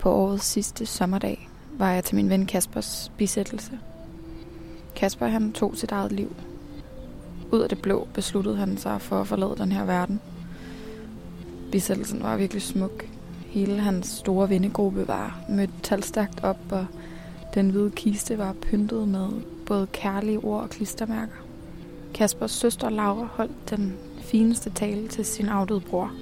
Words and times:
På 0.00 0.12
årets 0.12 0.44
sidste 0.44 0.86
sommerdag 0.86 1.48
var 1.78 1.90
jeg 1.90 2.04
til 2.04 2.16
min 2.16 2.30
ven 2.30 2.46
Kaspers 2.46 3.12
bisættelse. 3.16 3.78
Kasper 4.96 5.26
han 5.26 5.52
tog 5.52 5.76
sit 5.76 5.92
eget 5.92 6.12
liv. 6.12 6.36
Ud 7.52 7.60
af 7.60 7.68
det 7.68 7.82
blå 7.82 8.08
besluttede 8.14 8.56
han 8.56 8.78
sig 8.78 9.00
for 9.00 9.20
at 9.20 9.26
forlade 9.26 9.54
den 9.58 9.72
her 9.72 9.84
verden. 9.84 10.20
Bisættelsen 11.72 12.22
var 12.22 12.36
virkelig 12.36 12.62
smuk. 12.62 13.04
Hele 13.46 13.80
hans 13.80 14.06
store 14.06 14.48
vennegruppe 14.48 15.08
var 15.08 15.40
mødt 15.48 15.70
talstærkt 15.82 16.44
op, 16.44 16.58
og 16.70 16.86
den 17.54 17.70
hvide 17.70 17.90
kiste 17.90 18.38
var 18.38 18.52
pyntet 18.52 19.08
med 19.08 19.28
både 19.66 19.86
kærlige 19.92 20.38
ord 20.38 20.62
og 20.62 20.70
klistermærker. 20.70 21.36
Kaspers 22.14 22.50
søster 22.50 22.90
Laura 22.90 23.28
holdt 23.32 23.70
den 23.70 23.96
fineste 24.18 24.70
tale 24.70 25.08
til 25.08 25.24
sin 25.24 25.48
afdøde 25.48 25.80
bror. 25.80 26.12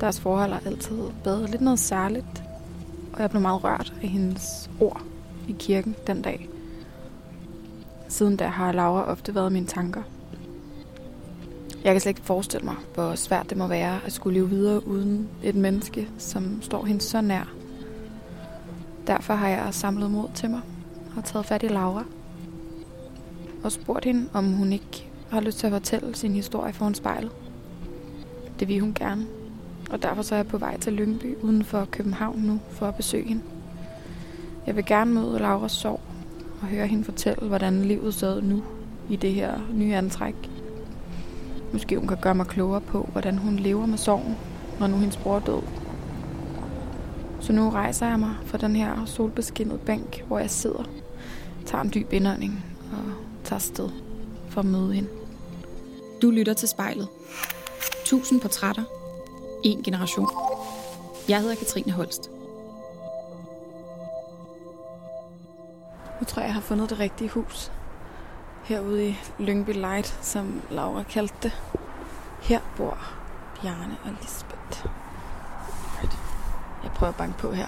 Deres 0.00 0.20
forhold 0.20 0.52
har 0.52 0.62
altid 0.66 0.98
været 1.24 1.50
lidt 1.50 1.62
noget 1.62 1.78
særligt, 1.78 2.42
og 3.12 3.20
jeg 3.20 3.30
blev 3.30 3.42
meget 3.42 3.64
rørt 3.64 3.94
af 4.02 4.08
hendes 4.08 4.70
ord 4.80 5.02
i 5.48 5.56
kirken 5.58 5.96
den 6.06 6.22
dag. 6.22 6.48
Siden 8.08 8.36
da 8.36 8.46
har 8.46 8.72
Laura 8.72 9.04
ofte 9.04 9.34
været 9.34 9.52
mine 9.52 9.66
tanker. 9.66 10.02
Jeg 11.84 11.94
kan 11.94 12.00
slet 12.00 12.10
ikke 12.10 12.26
forestille 12.26 12.64
mig, 12.64 12.76
hvor 12.94 13.14
svært 13.14 13.50
det 13.50 13.58
må 13.58 13.66
være 13.66 14.00
at 14.06 14.12
skulle 14.12 14.34
leve 14.34 14.48
videre 14.48 14.86
uden 14.86 15.28
et 15.42 15.54
menneske, 15.54 16.08
som 16.18 16.62
står 16.62 16.84
hende 16.84 17.00
så 17.00 17.20
nær. 17.20 17.52
Derfor 19.06 19.34
har 19.34 19.48
jeg 19.48 19.68
samlet 19.70 20.10
mod 20.10 20.28
til 20.34 20.50
mig 20.50 20.60
og 21.16 21.24
taget 21.24 21.46
fat 21.46 21.62
i 21.62 21.68
Laura 21.68 22.04
og 23.64 23.72
spurgt 23.72 24.04
hende, 24.04 24.28
om 24.32 24.52
hun 24.52 24.72
ikke 24.72 25.10
har 25.30 25.40
lyst 25.40 25.58
til 25.58 25.66
at 25.66 25.72
fortælle 25.72 26.14
sin 26.14 26.34
historie 26.34 26.72
foran 26.72 26.94
spejlet. 26.94 27.30
Det 28.60 28.68
vil 28.68 28.80
hun 28.80 28.94
gerne, 28.94 29.26
og 29.92 30.02
derfor 30.02 30.22
så 30.22 30.34
er 30.34 30.38
jeg 30.38 30.46
på 30.46 30.58
vej 30.58 30.78
til 30.78 30.92
Lyngby 30.92 31.36
uden 31.42 31.64
for 31.64 31.84
København 31.90 32.38
nu 32.38 32.60
for 32.70 32.86
at 32.86 32.94
besøge 32.94 33.28
hende. 33.28 33.42
Jeg 34.66 34.76
vil 34.76 34.84
gerne 34.86 35.14
møde 35.14 35.38
Laura 35.38 35.68
sorg 35.68 36.00
og 36.62 36.68
høre 36.68 36.86
hende 36.86 37.04
fortælle, 37.04 37.48
hvordan 37.48 37.82
livet 37.82 38.14
så 38.14 38.40
nu 38.40 38.62
i 39.10 39.16
det 39.16 39.34
her 39.34 39.58
nye 39.72 39.94
antræk. 39.94 40.34
Måske 41.72 41.98
hun 41.98 42.08
kan 42.08 42.16
gøre 42.22 42.34
mig 42.34 42.46
klogere 42.46 42.80
på, 42.80 43.08
hvordan 43.12 43.38
hun 43.38 43.56
lever 43.56 43.86
med 43.86 43.98
sorgen, 43.98 44.36
når 44.80 44.86
nu 44.86 44.96
hendes 44.96 45.16
bror 45.16 45.36
er 45.36 45.40
død. 45.40 45.62
Så 47.40 47.52
nu 47.52 47.70
rejser 47.70 48.08
jeg 48.08 48.20
mig 48.20 48.34
fra 48.44 48.58
den 48.58 48.76
her 48.76 49.04
solbeskinnede 49.04 49.78
bænk, 49.78 50.24
hvor 50.26 50.38
jeg 50.38 50.50
sidder, 50.50 50.84
tager 51.66 51.84
en 51.84 51.92
dyb 51.94 52.12
indånding 52.12 52.64
og 52.92 53.12
tager 53.44 53.60
sted 53.60 53.88
for 54.48 54.60
at 54.60 54.66
møde 54.66 54.92
hende. 54.92 55.08
Du 56.22 56.30
lytter 56.30 56.54
til 56.54 56.68
spejlet. 56.68 57.08
Tusind 58.04 58.40
portrætter. 58.40 59.01
En 59.64 59.82
generation. 59.82 60.28
Jeg 61.28 61.40
hedder 61.40 61.54
Katrine 61.54 61.92
Holst. 61.92 62.30
Nu 66.20 66.26
tror 66.26 66.40
jeg, 66.40 66.46
jeg 66.46 66.54
har 66.54 66.60
fundet 66.60 66.90
det 66.90 66.98
rigtige 67.00 67.30
hus. 67.30 67.72
Herude 68.64 69.08
i 69.08 69.18
Lyngby 69.38 69.70
Light, 69.72 70.18
som 70.22 70.62
Laura 70.70 71.02
kaldte 71.02 71.34
det. 71.42 71.52
Her 72.42 72.60
bor 72.76 72.98
Bjarne 73.62 73.96
og 74.04 74.10
Lisbeth. 74.20 74.86
Jeg 76.82 76.90
prøver 76.94 77.12
at 77.12 77.16
banke 77.16 77.38
på 77.38 77.52
her. 77.52 77.66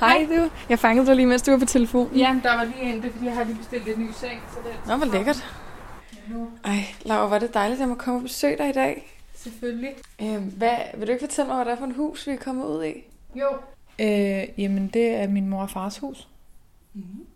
Hej 0.00 0.26
du. 0.30 0.50
Jeg 0.68 0.78
fangede 0.78 1.06
dig 1.06 1.16
lige, 1.16 1.26
mens 1.26 1.42
du 1.42 1.50
var 1.50 1.58
på 1.58 1.64
telefon. 1.64 2.10
Ja, 2.14 2.36
der 2.42 2.56
var 2.56 2.64
lige 2.64 2.80
en, 2.80 3.02
det 3.02 3.08
er 3.08 3.12
fordi, 3.12 3.26
jeg 3.26 3.34
har 3.34 3.44
lige 3.44 3.56
bestilt 3.56 3.88
en 3.88 4.00
ny 4.00 4.10
seng. 4.12 4.40
Så 4.50 4.58
det 4.64 4.86
Nå, 4.86 4.96
hvor 4.96 5.06
lækkert. 5.06 5.61
Ej, 6.64 6.84
Laura, 7.04 7.28
var 7.28 7.38
det 7.38 7.54
dejligt, 7.54 7.76
at 7.76 7.80
jeg 7.80 7.88
må 7.88 7.94
komme 7.94 8.18
og 8.18 8.22
besøge 8.22 8.58
dig 8.58 8.68
i 8.68 8.72
dag. 8.72 9.06
Selvfølgelig. 9.34 9.94
Øhm, 10.22 10.44
hvad, 10.44 10.76
vil 10.94 11.06
du 11.06 11.12
ikke 11.12 11.26
fortælle 11.26 11.48
mig, 11.48 11.56
hvad 11.56 11.64
det 11.64 11.72
er 11.72 11.76
for 11.76 11.86
et 11.86 11.96
hus, 11.96 12.26
vi 12.26 12.32
er 12.32 12.36
kommet 12.36 12.66
ud 12.66 12.84
i? 12.84 13.04
Jo. 13.34 13.48
Øh, 13.98 14.48
jamen, 14.60 14.88
det 14.88 15.08
er 15.08 15.28
min 15.28 15.48
mor 15.48 15.62
og 15.62 15.70
fars 15.70 15.98
hus. 15.98 16.28
Mm-hmm. 16.94 17.26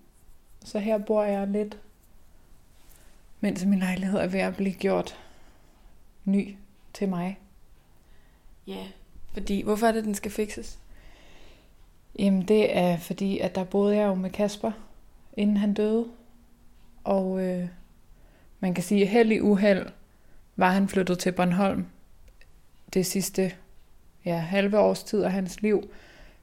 Så 0.64 0.78
her 0.78 0.98
bor 0.98 1.22
jeg 1.22 1.46
lidt, 1.46 1.78
mens 3.40 3.64
min 3.64 3.78
lejlighed 3.78 4.18
er 4.18 4.26
ved 4.26 4.40
at 4.40 4.56
blive 4.56 4.74
gjort 4.74 5.18
ny 6.24 6.56
til 6.92 7.08
mig. 7.08 7.38
Ja. 8.66 8.86
Fordi, 9.32 9.62
hvorfor 9.62 9.86
er 9.86 9.92
det, 9.92 10.04
den 10.04 10.14
skal 10.14 10.30
fikses? 10.30 10.78
Jamen, 12.18 12.42
det 12.48 12.76
er 12.76 12.98
fordi, 12.98 13.38
at 13.38 13.54
der 13.54 13.64
boede 13.64 13.96
jeg 13.96 14.06
jo 14.06 14.14
med 14.14 14.30
Kasper, 14.30 14.72
inden 15.36 15.56
han 15.56 15.74
døde. 15.74 16.06
Og 17.04 17.40
øh, 17.40 17.68
man 18.60 18.74
kan 18.74 18.84
sige, 18.84 19.06
held 19.06 19.32
i 19.32 19.40
uheld 19.40 19.86
var 20.56 20.70
han 20.70 20.88
flyttet 20.88 21.18
til 21.18 21.32
Bornholm 21.32 21.86
det 22.94 23.06
sidste 23.06 23.52
ja, 24.24 24.36
halve 24.36 24.78
års 24.78 25.02
tid 25.02 25.22
af 25.22 25.32
hans 25.32 25.62
liv. 25.62 25.90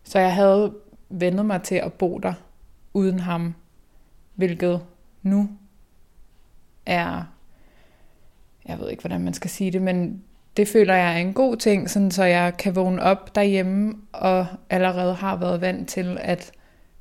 Så 0.04 0.20
jeg 0.20 0.34
havde 0.34 0.74
vendet 1.10 1.46
mig 1.46 1.64
til 1.64 1.76
at 1.76 1.94
bo 1.94 2.18
der 2.18 2.34
uden 2.94 3.20
ham, 3.20 3.56
hvilket 4.36 4.82
nu 5.22 5.50
er, 6.86 7.24
jeg 8.66 8.80
ved 8.80 8.90
ikke, 8.90 9.02
hvordan 9.02 9.24
man 9.24 9.34
skal 9.34 9.50
sige 9.50 9.72
det, 9.72 9.82
men 9.82 10.24
det 10.58 10.68
føler 10.68 10.94
jeg 10.96 11.14
er 11.14 11.18
en 11.18 11.34
god 11.34 11.58
ting, 11.58 11.90
sådan 11.90 12.12
så 12.12 12.24
jeg 12.24 12.58
kan 12.58 12.76
vågne 12.76 13.02
op 13.02 13.36
derhjemme 13.36 13.94
og 14.12 14.48
allerede 14.70 15.14
har 15.14 15.36
været 15.36 15.62
vant 15.62 15.90
til, 15.90 16.18
at 16.22 16.52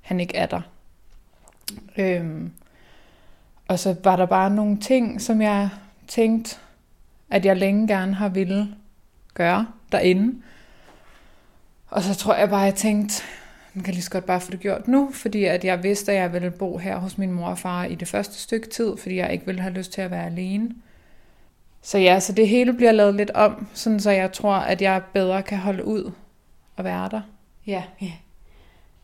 han 0.00 0.20
ikke 0.20 0.36
er 0.36 0.46
der. 0.46 0.60
Øhm, 1.96 2.52
og 3.72 3.78
så 3.78 3.96
var 4.04 4.16
der 4.16 4.26
bare 4.26 4.50
nogle 4.50 4.76
ting, 4.76 5.20
som 5.20 5.42
jeg 5.42 5.68
tænkte, 6.08 6.56
at 7.30 7.44
jeg 7.44 7.56
længe 7.56 7.88
gerne 7.88 8.14
har 8.14 8.28
ville 8.28 8.68
gøre 9.34 9.66
derinde. 9.92 10.42
Og 11.88 12.02
så 12.02 12.14
tror 12.14 12.34
jeg 12.34 12.50
bare, 12.50 12.60
at 12.60 12.66
jeg 12.66 12.74
tænkte, 12.74 13.22
man 13.74 13.84
kan 13.84 13.94
lige 13.94 14.02
så 14.02 14.10
godt 14.10 14.26
bare 14.26 14.40
få 14.40 14.50
det 14.50 14.60
gjort 14.60 14.88
nu, 14.88 15.10
fordi 15.12 15.44
at 15.44 15.64
jeg 15.64 15.82
vidste, 15.82 16.12
at 16.12 16.18
jeg 16.18 16.32
ville 16.32 16.50
bo 16.50 16.78
her 16.78 16.96
hos 16.96 17.18
min 17.18 17.32
mor 17.32 17.48
og 17.48 17.58
far 17.58 17.84
i 17.84 17.94
det 17.94 18.08
første 18.08 18.34
stykke 18.34 18.68
tid, 18.68 18.96
fordi 18.96 19.16
jeg 19.16 19.32
ikke 19.32 19.46
ville 19.46 19.60
have 19.60 19.74
lyst 19.74 19.92
til 19.92 20.00
at 20.00 20.10
være 20.10 20.26
alene. 20.26 20.70
Så 21.82 21.98
ja, 21.98 22.20
så 22.20 22.32
det 22.32 22.48
hele 22.48 22.72
bliver 22.72 22.92
lavet 22.92 23.14
lidt 23.14 23.30
om, 23.30 23.66
sådan 23.74 24.00
så 24.00 24.10
jeg 24.10 24.32
tror, 24.32 24.54
at 24.54 24.82
jeg 24.82 25.02
bedre 25.12 25.42
kan 25.42 25.58
holde 25.58 25.84
ud 25.84 26.12
og 26.76 26.84
være 26.84 27.08
der. 27.08 27.20
Ja, 27.66 27.82
ja. 28.00 28.12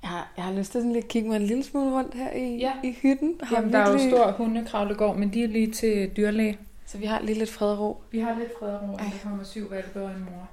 Jeg 0.02 0.10
har, 0.10 0.32
jeg 0.36 0.44
har 0.44 0.52
lyst 0.52 0.72
til 0.72 0.80
sådan 0.80 0.92
lige 0.92 1.02
at 1.02 1.08
kigge 1.08 1.28
mig 1.28 1.36
en 1.36 1.42
lille 1.42 1.62
smule 1.64 1.92
rundt 1.96 2.14
her 2.14 2.32
i, 2.32 2.56
Ja. 2.56 2.72
i 2.84 2.92
hytten. 3.02 3.34
Har 3.42 3.56
Jamen, 3.56 3.72
der 3.72 3.78
er 3.78 3.86
jo 3.86 3.90
virkelig- 3.92 4.12
stor 4.12 4.30
hundekravlegård, 4.32 5.16
men 5.16 5.28
de 5.34 5.44
er 5.44 5.48
lige 5.48 5.72
til 5.72 6.10
dyrlæge. 6.16 6.58
Så 6.86 6.98
vi 6.98 7.06
har 7.06 7.20
lige 7.20 7.38
lidt 7.38 7.50
fred 7.50 7.68
og 7.72 7.78
ro. 7.80 8.02
Vi 8.10 8.18
har 8.18 8.38
lidt 8.38 8.52
fred 8.60 8.68
og 8.68 8.88
ro, 8.88 8.92
Ej. 8.94 9.04
der 9.04 9.10
kommer 9.22 9.44
syv 9.44 9.70
valpe 9.70 10.02
og 10.02 10.10
en 10.10 10.20
mor. 10.24 10.48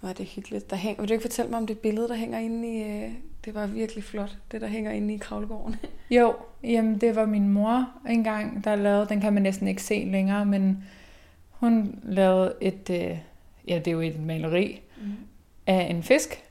Hvor 0.00 0.08
er 0.08 0.12
det 0.12 0.26
hyggeligt. 0.26 0.70
Der 0.70 0.76
hæng... 0.76 1.00
Vil 1.00 1.08
du 1.08 1.12
ikke 1.12 1.22
fortælle 1.22 1.50
mig 1.50 1.58
om 1.58 1.66
det 1.66 1.78
billede, 1.78 2.08
der 2.08 2.14
hænger 2.14 2.38
inde 2.38 2.68
i... 2.78 2.82
Øh... 2.82 3.10
Det 3.44 3.54
var 3.54 3.66
virkelig 3.66 4.04
flot, 4.04 4.36
det 4.52 4.60
der 4.60 4.66
hænger 4.66 4.90
inde 4.92 5.14
i 5.14 5.16
kravlegården. 5.16 5.76
Jo, 6.10 6.34
jamen 6.64 6.98
det 7.00 7.16
var 7.16 7.26
min 7.26 7.48
mor 7.48 7.88
engang, 8.08 8.64
der 8.64 8.76
lavede, 8.76 9.06
den 9.08 9.20
kan 9.20 9.32
man 9.32 9.42
næsten 9.42 9.68
ikke 9.68 9.82
se 9.82 10.04
længere, 10.12 10.46
men 10.46 10.84
hun 11.50 11.98
lavede 12.02 12.54
et, 12.60 12.90
øh, 12.90 13.18
ja 13.68 13.78
det 13.78 13.86
er 13.86 13.92
jo 13.92 14.00
et 14.00 14.20
maleri 14.20 14.80
Mm. 15.02 15.12
af 15.66 15.86
en 15.90 16.02
fisk, 16.02 16.42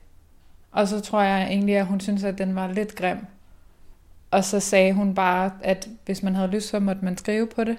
og 0.76 0.88
så 0.88 1.00
tror 1.00 1.22
jeg 1.22 1.46
egentlig, 1.46 1.76
at 1.76 1.86
hun 1.86 2.00
synes, 2.00 2.24
at 2.24 2.38
den 2.38 2.54
var 2.54 2.72
lidt 2.72 2.94
grim. 2.96 3.18
Og 4.30 4.44
så 4.44 4.60
sagde 4.60 4.92
hun 4.92 5.14
bare, 5.14 5.52
at 5.62 5.88
hvis 6.04 6.22
man 6.22 6.34
havde 6.34 6.48
lyst, 6.48 6.68
så 6.68 6.80
måtte 6.80 7.04
man 7.04 7.16
skrive 7.16 7.46
på 7.46 7.64
det. 7.64 7.78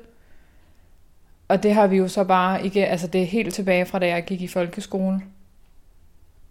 Og 1.47 1.63
det 1.63 1.74
har 1.74 1.88
vi 1.88 1.97
jo 1.97 2.07
så 2.07 2.24
bare 2.24 2.66
ikke, 2.66 2.88
altså 2.88 3.07
det 3.07 3.22
er 3.22 3.25
helt 3.25 3.53
tilbage 3.53 3.86
fra 3.86 4.00
da 4.00 4.07
jeg 4.07 4.25
gik 4.25 4.41
i 4.41 4.47
folkeskole. 4.47 5.22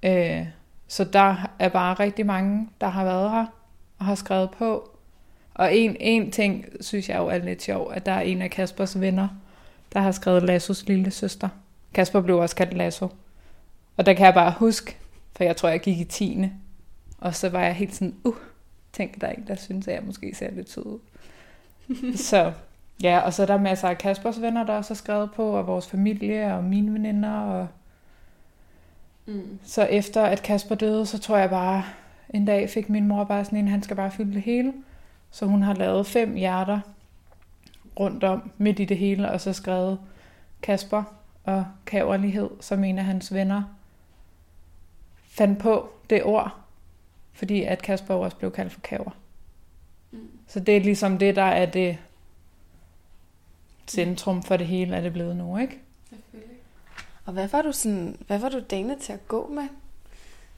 Øh, 0.03 0.47
så 0.89 1.05
der 1.05 1.51
er 1.59 1.69
bare 1.69 1.95
rigtig 1.95 2.27
mange, 2.27 2.69
der 2.81 2.89
har 2.89 3.05
været 3.05 3.31
her 3.31 3.47
og 3.99 4.05
har 4.05 4.15
skrevet 4.15 4.51
på. 4.51 4.91
Og 5.55 5.77
en, 5.77 5.97
en 6.01 6.31
ting 6.31 6.65
synes 6.81 7.09
jeg 7.09 7.19
jo 7.19 7.27
er 7.27 7.39
lidt 7.39 7.62
sjov, 7.62 7.93
at 7.95 8.06
der 8.06 8.12
er 8.12 8.21
en 8.21 8.43
af 8.43 8.51
Kaspers 8.51 9.01
venner, 9.01 9.29
der 9.93 10.01
har 10.01 10.12
skrevet 10.12 10.43
Lassos 10.43 10.87
lille 10.87 11.11
søster. 11.11 11.49
Kasper 11.95 12.21
blev 12.21 12.39
også 12.39 12.56
kaldt 12.56 12.75
Lasso. 12.75 13.09
Og 13.97 14.06
der 14.06 14.12
kan 14.12 14.26
jeg 14.26 14.35
bare 14.35 14.55
huske, 14.59 14.97
for 15.37 15.44
jeg 15.44 15.56
tror, 15.56 15.69
jeg 15.69 15.81
gik 15.81 15.99
i 15.99 16.05
10. 16.05 16.50
Og 17.19 17.35
så 17.35 17.49
var 17.49 17.61
jeg 17.61 17.75
helt 17.75 17.94
sådan, 17.94 18.15
uh, 18.25 18.35
tænk, 18.93 19.21
der 19.21 19.27
er 19.27 19.33
en, 19.33 19.44
der 19.47 19.55
synes, 19.55 19.88
at 19.88 19.94
jeg 19.94 20.03
måske 20.05 20.35
ser 20.35 20.50
lidt 20.50 20.71
sød 20.71 20.87
ud. 20.87 20.99
så 22.31 22.53
ja, 23.03 23.19
og 23.19 23.33
så 23.35 23.43
er 23.43 23.47
der 23.47 23.59
masser 23.59 23.88
af 23.88 23.99
Kaspers 23.99 24.41
venner, 24.41 24.65
der 24.65 24.73
også 24.73 24.91
har 24.91 24.97
skrevet 24.97 25.31
på, 25.33 25.50
og 25.50 25.67
vores 25.67 25.87
familie 25.87 26.55
og 26.55 26.65
mine 26.65 26.93
veninder. 26.93 27.41
Og 27.41 27.69
Mm. 29.29 29.59
så 29.65 29.83
efter 29.83 30.23
at 30.23 30.43
Kasper 30.43 30.75
døde, 30.75 31.06
så 31.06 31.19
tror 31.19 31.37
jeg 31.37 31.50
bare, 31.50 31.85
en 32.35 32.44
dag 32.44 32.71
fik 32.71 32.89
min 32.89 33.09
mor 33.09 33.25
bare 33.25 33.44
sådan 33.44 33.59
en, 33.59 33.69
han 33.69 33.82
skal 33.82 33.97
bare 33.97 34.11
fylde 34.11 34.35
det 34.35 34.43
hele. 34.43 34.73
Så 35.31 35.47
hun 35.47 35.62
har 35.62 35.75
lavet 35.75 36.06
fem 36.06 36.35
hjerter 36.35 36.81
rundt 38.00 38.25
om, 38.25 38.50
midt 38.59 38.81
i 38.81 38.85
det 38.85 38.99
hele, 38.99 39.31
og 39.31 39.41
så 39.41 39.53
skrevet 39.53 39.99
Kasper 40.62 41.03
og 41.44 41.65
kaverlighed, 41.87 42.50
som 42.61 42.85
en 42.85 42.99
af 42.99 43.05
hans 43.05 43.35
venner 43.35 43.62
fandt 45.37 45.59
på 45.59 45.88
det 46.11 46.25
ord, 46.25 46.56
fordi 47.33 47.62
at 47.62 47.83
Kasper 47.83 48.15
også 48.15 48.37
blev 48.37 48.53
kaldt 48.53 48.73
for 48.73 48.81
kaver. 48.81 49.11
Mm. 50.11 50.29
Så 50.47 50.61
det 50.61 50.77
er 50.77 50.81
ligesom 50.81 51.19
det, 51.19 51.37
der 51.37 51.43
er 51.43 51.67
det 51.67 51.99
centrum 53.88 54.43
for 54.43 54.56
det 54.56 54.67
hele, 54.67 54.97
er 54.97 55.00
det 55.00 55.12
blevet 55.12 55.37
nu, 55.37 55.59
ikke? 55.59 55.79
Selvfølgelig. 56.09 56.56
Og 57.25 57.33
hvad 57.33 57.49
var 57.49 57.62
du 57.62 57.73
sådan, 57.73 58.17
hvad 58.27 58.38
var 58.38 58.49
du 58.49 58.61
dane 58.71 58.99
til 58.99 59.12
at 59.12 59.29
gå 59.29 59.49
med 59.49 59.69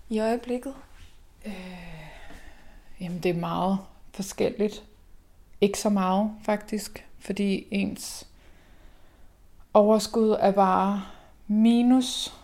i 0.08 0.20
øjeblikket? 0.20 0.74
Øh, 1.46 1.52
jamen, 3.00 3.22
det 3.22 3.30
er 3.30 3.40
meget 3.40 3.78
forskelligt. 4.12 4.84
Ikke 5.60 5.78
så 5.78 5.90
meget, 5.90 6.30
faktisk, 6.42 7.06
fordi 7.18 7.66
ens 7.70 8.26
overskud 9.74 10.36
er 10.40 10.50
bare 10.50 11.04
minus. 11.46 12.37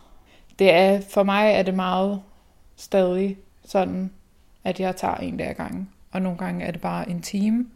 Det 0.58 0.74
er, 0.74 1.00
for 1.00 1.22
mig 1.22 1.52
er 1.52 1.62
det 1.62 1.74
meget 1.74 2.22
stadig 2.76 3.38
sådan, 3.64 4.10
at 4.64 4.80
jeg 4.80 4.96
tager 4.96 5.16
en 5.16 5.36
dag 5.36 5.48
ad 5.48 5.54
gangen. 5.54 5.90
Og 6.12 6.22
nogle 6.22 6.38
gange 6.38 6.64
er 6.64 6.70
det 6.70 6.80
bare 6.80 7.10
en 7.10 7.22
time. 7.22 7.66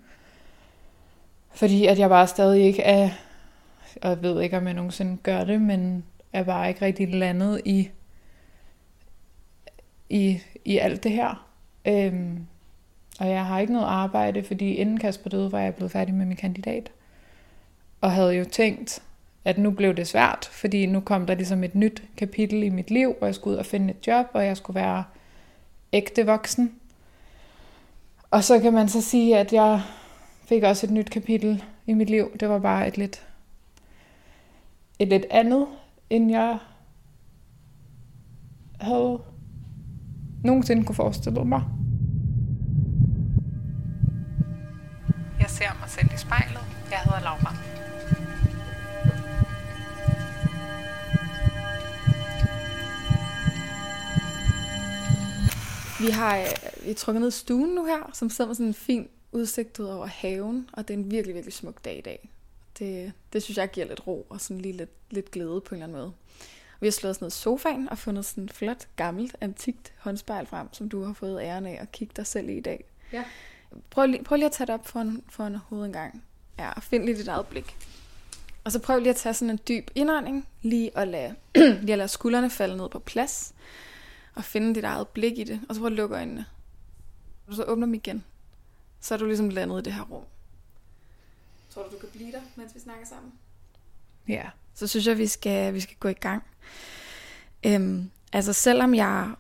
Fordi 1.50 1.86
at 1.86 1.98
jeg 1.98 2.08
bare 2.08 2.26
stadig 2.26 2.62
ikke 2.62 2.82
er, 2.82 3.10
og 4.02 4.10
jeg 4.10 4.22
ved 4.22 4.42
ikke, 4.42 4.56
om 4.56 4.66
jeg 4.66 4.75
nogensinde 4.75 5.16
gør 5.22 5.44
det, 5.44 5.60
men 5.62 6.04
er 6.32 6.42
bare 6.42 6.69
ikke 6.69 6.84
rigtig 6.84 7.14
landet 7.14 7.60
i, 7.64 7.90
i, 10.08 10.40
i 10.64 10.78
alt 10.78 11.04
det 11.04 11.12
her. 11.12 11.48
Øhm, 11.84 12.46
og 13.20 13.28
jeg 13.28 13.46
har 13.46 13.58
ikke 13.58 13.72
noget 13.72 13.86
arbejde, 13.86 14.42
fordi 14.42 14.75
inden 14.75 14.98
Kasper 14.98 15.30
døde, 15.30 15.52
var 15.52 15.60
jeg 15.60 15.75
blevet 15.75 15.92
færdig 15.92 16.14
med 16.14 16.26
min 16.26 16.36
kandidat. 16.36 16.90
Og 18.00 18.12
havde 18.12 18.32
jo 18.32 18.44
tænkt, 18.44 19.02
at 19.44 19.58
nu 19.58 19.70
blev 19.70 19.94
det 19.94 20.08
svært, 20.08 20.49
fordi 20.52 20.87
nu 20.87 21.00
kom 21.00 21.26
der 21.26 21.35
ligesom 21.35 21.64
et 21.64 21.75
nyt 21.75 22.02
kapitel 22.17 22.62
i 22.62 22.69
mit 22.69 22.90
liv, 22.90 23.14
hvor 23.19 23.26
jeg 23.26 23.35
skulle 23.35 23.55
ud 23.55 23.58
og 23.58 23.67
finde 23.67 23.90
et 23.90 24.06
job, 24.06 24.26
og 24.32 24.46
jeg 24.46 24.56
skulle 24.56 24.75
være 24.75 25.05
ægte 25.93 26.26
voksen. 26.26 26.73
Og 28.31 28.44
så 28.44 28.61
kan 28.61 28.73
man 28.73 28.88
så 28.88 29.00
sige, 29.00 29.38
at 29.38 29.52
jeg 29.52 29.82
fik 30.49 30.62
også 30.62 30.87
et 30.87 30.93
nyt 30.93 31.11
kapitel 31.11 31.64
i 31.87 31.94
mit 31.94 32.11
liv. 32.11 32.37
Det 32.40 32.49
var 32.49 32.58
bare 32.58 32.88
et 32.88 32.99
lidt, 32.99 33.26
et 34.99 35.08
lidt 35.08 35.25
andet, 35.31 35.67
end 36.11 36.31
jeg 36.31 36.58
havde 38.81 39.19
nogensinde 40.44 40.85
kunne 40.85 40.96
forestille 40.96 41.44
mig. 41.44 41.62
Jeg 45.40 45.50
ser 45.50 45.79
mig 45.81 45.88
selv 45.88 46.08
i 46.14 46.19
spejlet. 46.19 46.64
Jeg 46.90 46.99
hedder 47.05 47.20
Laura. 47.20 47.57
Vi 56.00 56.10
har, 56.10 56.38
øh, 56.38 56.46
vi 56.84 56.90
er 56.90 56.94
trukket 56.94 57.20
ned 57.20 57.28
i 57.28 57.32
stuen 57.32 57.74
nu 57.74 57.84
her, 57.84 58.10
som 58.14 58.30
sidder 58.30 58.48
med 58.48 58.54
sådan 58.54 58.66
en 58.66 58.74
fin 58.74 59.08
udsigt 59.32 59.78
ud 59.78 59.86
over 59.86 60.06
haven, 60.06 60.70
og 60.72 60.88
det 60.88 60.94
er 60.94 60.98
en 60.98 61.10
virkelig, 61.10 61.34
virkelig 61.34 61.54
smuk 61.54 61.84
dag 61.84 61.98
i 61.98 62.00
dag. 62.00 62.30
Det, 62.78 63.12
det 63.32 63.42
synes 63.42 63.58
jeg 63.58 63.70
giver 63.70 63.86
lidt 63.86 64.06
ro 64.06 64.26
og 64.30 64.40
sådan 64.40 64.60
lige 64.60 64.76
lidt, 64.76 64.90
lidt 65.10 65.30
glæde 65.30 65.60
på 65.60 65.74
en 65.74 65.82
eller 65.82 65.86
anden 65.86 65.98
måde. 65.98 66.12
Vi 66.80 66.86
har 66.86 66.92
slået 66.92 67.10
os 67.10 67.20
ned 67.20 67.28
i 67.28 67.34
sofaen 67.34 67.88
og 67.88 67.98
fundet 67.98 68.24
sådan 68.24 68.44
et 68.44 68.52
flot, 68.52 68.88
gammelt, 68.96 69.36
antikt 69.40 69.92
håndspejl 69.98 70.46
frem, 70.46 70.68
som 70.72 70.88
du 70.88 71.04
har 71.04 71.12
fået 71.12 71.40
æren 71.42 71.66
af 71.66 71.78
at 71.80 71.92
kigge 71.92 72.12
dig 72.16 72.26
selv 72.26 72.48
i 72.48 72.56
i 72.56 72.60
dag. 72.60 72.84
Ja. 73.12 73.24
Prøv 73.90 74.06
lige, 74.06 74.24
prøv 74.24 74.36
lige 74.36 74.46
at 74.46 74.52
tage 74.52 74.66
det 74.66 74.74
op 74.74 74.86
foran, 74.86 75.22
foran 75.30 75.54
hovedet 75.54 75.86
en 75.86 75.92
gang. 75.92 76.24
Ja, 76.58 76.72
og 76.72 76.82
find 76.82 77.04
lige 77.04 77.16
dit 77.16 77.28
eget 77.28 77.46
blik. 77.46 77.76
Og 78.64 78.72
så 78.72 78.78
prøv 78.78 78.98
lige 78.98 79.10
at 79.10 79.16
tage 79.16 79.34
sådan 79.34 79.50
en 79.50 79.60
dyb 79.68 79.90
indånding, 79.94 80.48
lige 80.62 80.98
at 80.98 81.08
lade, 81.08 81.34
lige 81.82 81.92
at 81.92 81.98
lade 81.98 82.08
skuldrene 82.08 82.50
falde 82.50 82.76
ned 82.76 82.88
på 82.88 82.98
plads, 82.98 83.54
og 84.38 84.44
finde 84.44 84.75
dit 84.75 84.85
eget 84.85 85.08
blik 85.08 85.38
i 85.38 85.44
det, 85.44 85.61
og 85.69 85.75
så 85.75 85.81
prøv 85.81 85.87
at 85.87 85.93
lukke 85.93 86.17
øjnene. 86.17 86.46
Og 87.46 87.55
så 87.55 87.64
åbner 87.64 87.87
dem 87.87 87.94
igen. 87.94 88.25
Så 89.00 89.14
er 89.14 89.19
du 89.19 89.26
ligesom 89.26 89.49
landet 89.49 89.81
i 89.81 89.82
det 89.82 89.93
her 89.93 90.02
rum. 90.02 90.25
Tror 91.70 91.82
du, 91.82 91.90
du 91.90 91.99
kan 91.99 92.08
blive 92.12 92.32
der, 92.32 92.40
mens 92.56 92.75
vi 92.75 92.81
snakker 92.81 93.06
sammen? 93.06 93.32
Ja. 94.29 94.50
Så 94.75 94.87
synes 94.87 95.06
jeg, 95.06 95.19
vi 95.19 95.26
skal, 95.26 95.75
vi 95.75 95.81
skal 95.81 95.96
gå 96.00 96.08
i 96.08 96.12
gang. 96.12 96.43
Øhm, 97.67 98.11
altså 98.32 98.52
selvom 98.52 98.94
jeg, 98.94 99.35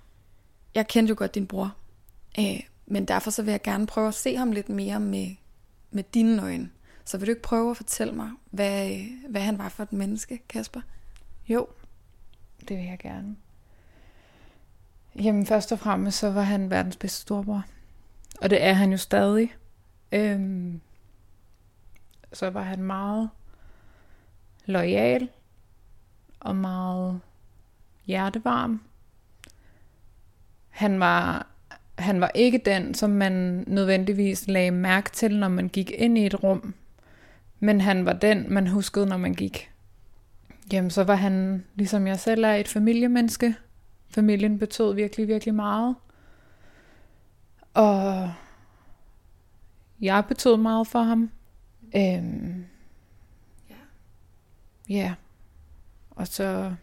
jeg 0.74 0.88
kendte 0.88 1.10
jo 1.10 1.14
godt 1.18 1.34
din 1.34 1.46
bror, 1.46 1.76
øh, 2.38 2.60
men 2.86 3.04
derfor 3.04 3.30
så 3.30 3.42
vil 3.42 3.50
jeg 3.50 3.62
gerne 3.62 3.86
prøve 3.86 4.08
at 4.08 4.14
se 4.14 4.36
ham 4.36 4.52
lidt 4.52 4.68
mere 4.68 5.00
med, 5.00 5.34
med 5.90 6.04
dine 6.14 6.42
øjne. 6.42 6.70
Så 7.04 7.18
vil 7.18 7.26
du 7.26 7.30
ikke 7.30 7.42
prøve 7.42 7.70
at 7.70 7.76
fortælle 7.76 8.12
mig, 8.12 8.30
hvad, 8.50 8.98
hvad 9.28 9.40
han 9.40 9.58
var 9.58 9.68
for 9.68 9.82
et 9.82 9.92
menneske, 9.92 10.38
Kasper? 10.48 10.80
Jo, 11.48 11.68
det 12.68 12.76
vil 12.76 12.84
jeg 12.84 12.98
gerne. 12.98 13.36
Jamen 15.16 15.46
først 15.46 15.72
og 15.72 15.78
fremmest, 15.78 16.18
så 16.18 16.30
var 16.30 16.42
han 16.42 16.70
verdens 16.70 16.96
bedste 16.96 17.20
storbror. 17.20 17.64
Og 18.40 18.50
det 18.50 18.64
er 18.64 18.72
han 18.72 18.90
jo 18.90 18.96
stadig. 18.96 19.54
Øhm, 20.12 20.80
så 22.32 22.50
var 22.50 22.62
han 22.62 22.82
meget 22.82 23.30
lojal 24.66 25.28
og 26.40 26.56
meget 26.56 27.20
hjertevarm. 28.06 28.80
Han 30.68 31.00
var, 31.00 31.46
han 31.98 32.20
var 32.20 32.30
ikke 32.34 32.62
den, 32.64 32.94
som 32.94 33.10
man 33.10 33.64
nødvendigvis 33.66 34.48
lagde 34.48 34.70
mærke 34.70 35.10
til, 35.10 35.38
når 35.38 35.48
man 35.48 35.68
gik 35.68 35.90
ind 35.90 36.18
i 36.18 36.26
et 36.26 36.42
rum. 36.42 36.74
Men 37.60 37.80
han 37.80 38.06
var 38.06 38.12
den, 38.12 38.52
man 38.52 38.66
huskede, 38.66 39.06
når 39.06 39.16
man 39.16 39.34
gik. 39.34 39.70
Jamen, 40.72 40.90
så 40.90 41.04
var 41.04 41.14
han, 41.14 41.64
ligesom 41.74 42.06
jeg 42.06 42.18
selv 42.18 42.44
er, 42.44 42.54
et 42.54 42.68
familiemenneske. 42.68 43.54
Familien 44.10 44.58
betød 44.58 44.94
virkelig, 44.94 45.28
virkelig 45.28 45.54
meget. 45.54 45.96
Og 47.74 48.32
jeg 50.00 50.24
betød 50.28 50.56
meget 50.56 50.86
for 50.86 51.02
ham. 51.02 51.30
Øhm, 51.96 52.64
Ja. 53.70 53.74
Ja. 54.88 55.14
Og 56.10 56.26
så... 56.26 56.74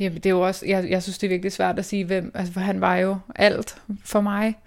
Ja, 0.00 0.08
det 0.08 0.26
er 0.26 0.30
jo 0.30 0.40
også, 0.46 0.66
jeg, 0.66 0.90
jeg 0.90 1.02
synes, 1.02 1.18
det 1.18 1.26
er 1.26 1.28
virkelig 1.28 1.52
svært 1.52 1.78
at 1.78 1.84
sige, 1.84 2.04
hvem, 2.04 2.30
altså, 2.34 2.52
for 2.52 2.60
han 2.60 2.80
var 2.80 2.96
jo 2.96 3.18
alt 3.34 3.82
for 4.04 4.20
mig. 4.20 4.58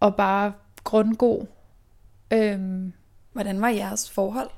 Og 0.00 0.16
bare 0.16 0.52
grundgod. 0.84 1.46
Øhm, 2.32 2.92
Hvordan 3.32 3.60
var 3.60 3.68
jeres 3.68 4.10
forhold? 4.10 4.50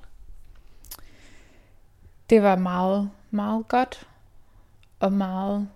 det 2.30 2.42
var 2.42 2.56
meget, 2.56 3.10
meget 3.30 3.68
godt. 3.68 4.08
Og 5.00 5.12
meget 5.12 5.68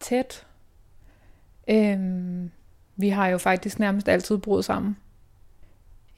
tæt. 0.00 0.46
Øhm, 1.68 2.50
vi 2.96 3.08
har 3.08 3.28
jo 3.28 3.38
faktisk 3.38 3.78
nærmest 3.78 4.08
altid 4.08 4.38
brudt 4.38 4.64
sammen. 4.64 4.96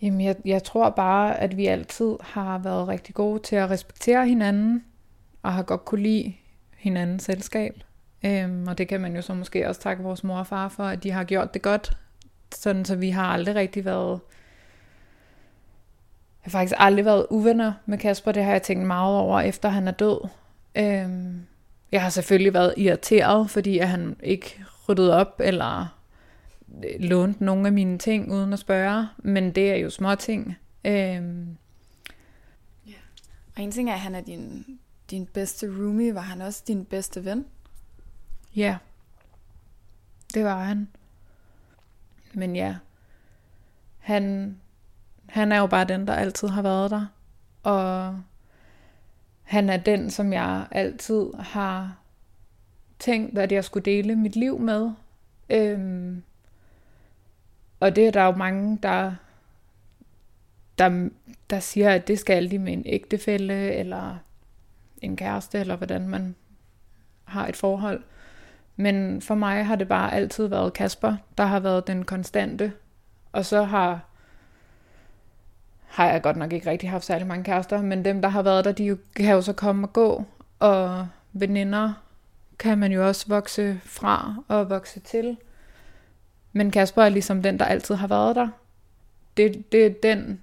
Jamen, 0.02 0.20
jeg, 0.20 0.36
jeg 0.44 0.62
tror 0.62 0.90
bare, 0.90 1.40
at 1.40 1.56
vi 1.56 1.66
altid 1.66 2.16
har 2.20 2.58
været 2.58 2.88
rigtig 2.88 3.14
gode 3.14 3.42
til 3.42 3.56
at 3.56 3.70
respektere 3.70 4.26
hinanden, 4.26 4.84
og 5.42 5.52
har 5.52 5.62
godt 5.62 5.84
kunne 5.84 6.02
lide 6.02 6.34
hinandens 6.76 7.22
selskab. 7.22 7.82
Øhm, 8.24 8.68
og 8.68 8.78
det 8.78 8.88
kan 8.88 9.00
man 9.00 9.16
jo 9.16 9.22
så 9.22 9.34
måske 9.34 9.68
også 9.68 9.80
takke 9.80 10.02
vores 10.02 10.24
mor 10.24 10.38
og 10.38 10.46
far 10.46 10.68
for, 10.68 10.84
at 10.84 11.02
de 11.02 11.10
har 11.10 11.24
gjort 11.24 11.54
det 11.54 11.62
godt. 11.62 11.98
Sådan, 12.54 12.84
så 12.84 12.96
vi 12.96 13.10
har 13.10 13.24
aldrig 13.24 13.54
rigtig 13.54 13.84
været... 13.84 14.20
Jeg 16.44 16.44
har 16.44 16.50
faktisk 16.50 16.74
aldrig 16.78 17.04
været 17.04 17.26
uvenner 17.30 17.72
med 17.86 17.98
Kasper, 17.98 18.32
det 18.32 18.44
har 18.44 18.52
jeg 18.52 18.62
tænkt 18.62 18.86
meget 18.86 19.16
over, 19.16 19.40
efter 19.40 19.68
han 19.68 19.88
er 19.88 19.92
død. 19.92 20.28
Øhm, 20.74 21.46
jeg 21.92 22.02
har 22.02 22.10
selvfølgelig 22.10 22.54
været 22.54 22.74
irriteret, 22.76 23.50
fordi 23.50 23.78
at 23.78 23.88
han 23.88 24.16
ikke 24.22 24.64
ryddede 24.88 25.16
op, 25.16 25.40
eller 25.44 25.96
lånt 26.98 27.40
nogle 27.40 27.66
af 27.66 27.72
mine 27.72 27.98
ting 27.98 28.32
uden 28.32 28.52
at 28.52 28.58
spørge, 28.58 29.08
men 29.18 29.54
det 29.54 29.70
er 29.70 29.76
jo 29.76 29.90
små 29.90 30.14
ting. 30.14 30.56
Øhm, 30.84 31.56
Og 33.56 33.62
en 33.62 33.72
ting 33.72 33.90
er, 33.90 33.94
at 33.94 34.00
han 34.00 34.14
er 34.14 34.20
din, 34.20 34.64
din 35.10 35.26
bedste 35.26 35.66
roomie. 35.66 36.14
Var 36.14 36.20
han 36.20 36.40
også 36.40 36.62
din 36.66 36.84
bedste 36.84 37.24
ven? 37.24 37.46
ja, 38.56 38.76
det 40.34 40.44
var 40.44 40.62
han. 40.64 40.88
Men 42.32 42.56
ja, 42.56 42.76
han, 43.98 44.56
han 45.26 45.52
er 45.52 45.58
jo 45.58 45.66
bare 45.66 45.84
den, 45.84 46.06
der 46.06 46.14
altid 46.14 46.48
har 46.48 46.62
været 46.62 46.90
der. 46.90 47.06
Og 47.62 48.20
han 49.50 49.68
er 49.68 49.76
den, 49.76 50.10
som 50.10 50.32
jeg 50.32 50.66
altid 50.70 51.26
har 51.38 51.96
tænkt, 52.98 53.38
at 53.38 53.52
jeg 53.52 53.64
skulle 53.64 53.84
dele 53.84 54.16
mit 54.16 54.36
liv 54.36 54.58
med. 54.58 54.90
Øhm, 55.50 56.22
og 57.80 57.96
det 57.96 58.06
er 58.06 58.10
der 58.10 58.24
jo 58.24 58.30
mange, 58.30 58.78
der, 58.82 59.14
der, 60.78 61.08
der 61.50 61.60
siger, 61.60 61.90
at 61.90 62.08
det 62.08 62.18
skal 62.18 62.50
de 62.50 62.58
med 62.58 62.72
en 62.72 62.82
ægtefælle, 62.86 63.72
eller 63.72 64.16
en 65.02 65.16
kæreste, 65.16 65.58
eller 65.58 65.76
hvordan 65.76 66.08
man 66.08 66.34
har 67.24 67.46
et 67.46 67.56
forhold. 67.56 68.02
Men 68.76 69.22
for 69.22 69.34
mig 69.34 69.66
har 69.66 69.76
det 69.76 69.88
bare 69.88 70.12
altid 70.12 70.46
været 70.46 70.72
Kasper, 70.72 71.16
der 71.38 71.44
har 71.44 71.60
været 71.60 71.86
den 71.86 72.04
konstante. 72.04 72.72
Og 73.32 73.44
så 73.44 73.62
har, 73.62 74.00
har 75.90 76.10
jeg 76.10 76.22
godt 76.22 76.36
nok 76.36 76.52
ikke 76.52 76.70
rigtig 76.70 76.90
haft 76.90 77.04
særlig 77.04 77.26
mange 77.26 77.44
kærester, 77.44 77.82
men 77.82 78.04
dem, 78.04 78.22
der 78.22 78.28
har 78.28 78.42
været 78.42 78.64
der, 78.64 78.72
de 78.72 78.84
jo, 78.84 78.98
kan 79.16 79.34
jo 79.34 79.42
så 79.42 79.52
komme 79.52 79.86
og 79.86 79.92
gå. 79.92 80.24
Og 80.58 81.08
veninder 81.32 81.92
kan 82.58 82.78
man 82.78 82.92
jo 82.92 83.06
også 83.06 83.28
vokse 83.28 83.80
fra 83.84 84.34
og 84.48 84.70
vokse 84.70 85.00
til. 85.00 85.36
Men 86.52 86.70
Kasper 86.70 87.02
er 87.02 87.08
ligesom 87.08 87.42
den, 87.42 87.58
der 87.58 87.64
altid 87.64 87.94
har 87.94 88.06
været 88.06 88.36
der. 88.36 88.48
Det, 89.36 89.72
det 89.72 89.86
er 89.86 89.90
den 90.02 90.40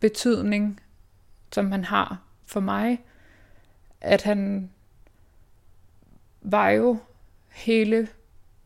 betydning, 0.00 0.80
som 1.52 1.72
han 1.72 1.84
har 1.84 2.18
for 2.46 2.60
mig, 2.60 3.04
at 4.00 4.22
han 4.22 4.70
var 6.42 6.70
jo 6.70 6.98
hele 7.48 8.08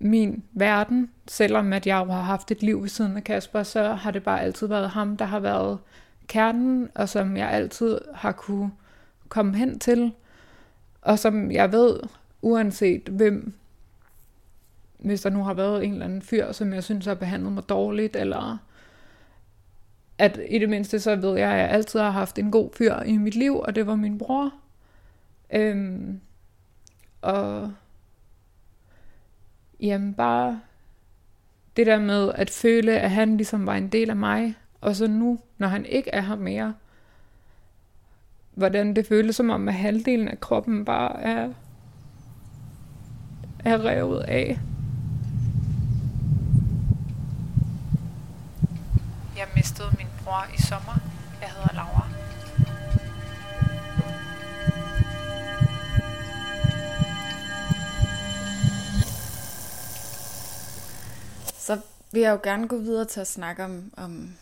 min 0.02 0.42
verden, 0.52 1.10
selvom 1.28 1.72
at 1.72 1.86
jeg 1.86 2.04
jo 2.06 2.12
har 2.12 2.22
haft 2.22 2.50
et 2.50 2.62
liv 2.62 2.82
ved 2.82 2.88
siden 2.88 3.16
af 3.16 3.24
Kasper, 3.24 3.62
så 3.62 3.92
har 3.92 4.10
det 4.10 4.22
bare 4.22 4.40
altid 4.40 4.66
været 4.66 4.90
ham, 4.90 5.16
der 5.16 5.24
har 5.24 5.40
været 5.40 5.78
kernen, 6.26 6.88
og 6.94 7.08
som 7.08 7.36
jeg 7.36 7.50
altid 7.50 8.00
har 8.14 8.32
kunne 8.32 8.70
komme 9.28 9.56
hen 9.56 9.78
til, 9.78 10.12
og 11.02 11.18
som 11.18 11.50
jeg 11.50 11.72
ved, 11.72 12.00
uanset 12.42 13.08
hvem, 13.08 13.54
hvis 14.98 15.20
der 15.20 15.30
nu 15.30 15.42
har 15.44 15.54
været 15.54 15.84
en 15.84 15.92
eller 15.92 16.04
anden 16.04 16.22
fyr, 16.22 16.52
som 16.52 16.72
jeg 16.72 16.84
synes 16.84 17.06
har 17.06 17.14
behandlet 17.14 17.52
mig 17.52 17.68
dårligt, 17.68 18.16
eller 18.16 18.58
at 20.18 20.40
i 20.48 20.58
det 20.58 20.68
mindste 20.68 21.00
så 21.00 21.16
ved 21.16 21.38
jeg, 21.38 21.50
at 21.50 21.58
jeg 21.58 21.70
altid 21.70 22.00
har 22.00 22.10
haft 22.10 22.38
en 22.38 22.50
god 22.50 22.70
fyr 22.76 23.02
i 23.02 23.16
mit 23.16 23.34
liv, 23.34 23.58
og 23.58 23.74
det 23.74 23.86
var 23.86 23.96
min 23.96 24.18
bror. 24.18 24.54
Øhm, 25.52 26.20
og 27.22 27.72
jamen 29.82 30.14
bare 30.14 30.60
det 31.76 31.86
der 31.86 31.98
med 31.98 32.32
at 32.34 32.50
føle, 32.50 33.00
at 33.00 33.10
han 33.10 33.36
ligesom 33.36 33.66
var 33.66 33.74
en 33.74 33.88
del 33.88 34.10
af 34.10 34.16
mig, 34.16 34.54
og 34.80 34.96
så 34.96 35.06
nu, 35.06 35.38
når 35.58 35.68
han 35.68 35.86
ikke 35.86 36.10
er 36.10 36.20
her 36.20 36.36
mere, 36.36 36.74
hvordan 38.54 38.96
det 38.96 39.06
føles 39.06 39.36
som 39.36 39.50
om, 39.50 39.68
at 39.68 39.74
halvdelen 39.74 40.28
af 40.28 40.40
kroppen 40.40 40.84
bare 40.84 41.22
er, 41.22 41.52
er 43.64 43.84
revet 43.84 44.20
af. 44.20 44.58
Jeg 49.36 49.46
mistede 49.56 49.88
min 49.98 50.06
bror 50.24 50.46
i 50.58 50.62
sommer. 50.62 51.01
Så 61.62 61.80
vil 62.12 62.22
jeg 62.22 62.30
jo 62.30 62.40
gerne 62.42 62.68
gå 62.68 62.78
videre 62.78 63.04
til 63.04 63.20
at 63.20 63.26
snakke 63.26 63.64
om, 63.64 63.92
om 63.96 64.34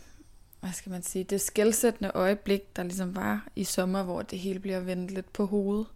hvad 0.61 0.73
skal 0.73 0.91
man 0.91 1.03
sige, 1.03 1.25
det 1.25 1.41
skældsættende 1.41 2.11
øjeblik, 2.15 2.77
der 2.77 2.83
ligesom 2.83 3.17
var 3.17 3.49
i 3.57 3.65
sommer, 3.65 4.03
hvor 4.03 4.23
det 4.23 4.39
hele 4.39 4.59
bliver 4.59 4.81
vendt 4.81 5.11
lidt 5.11 5.33
på 5.33 5.47
hovedet. 5.47 5.87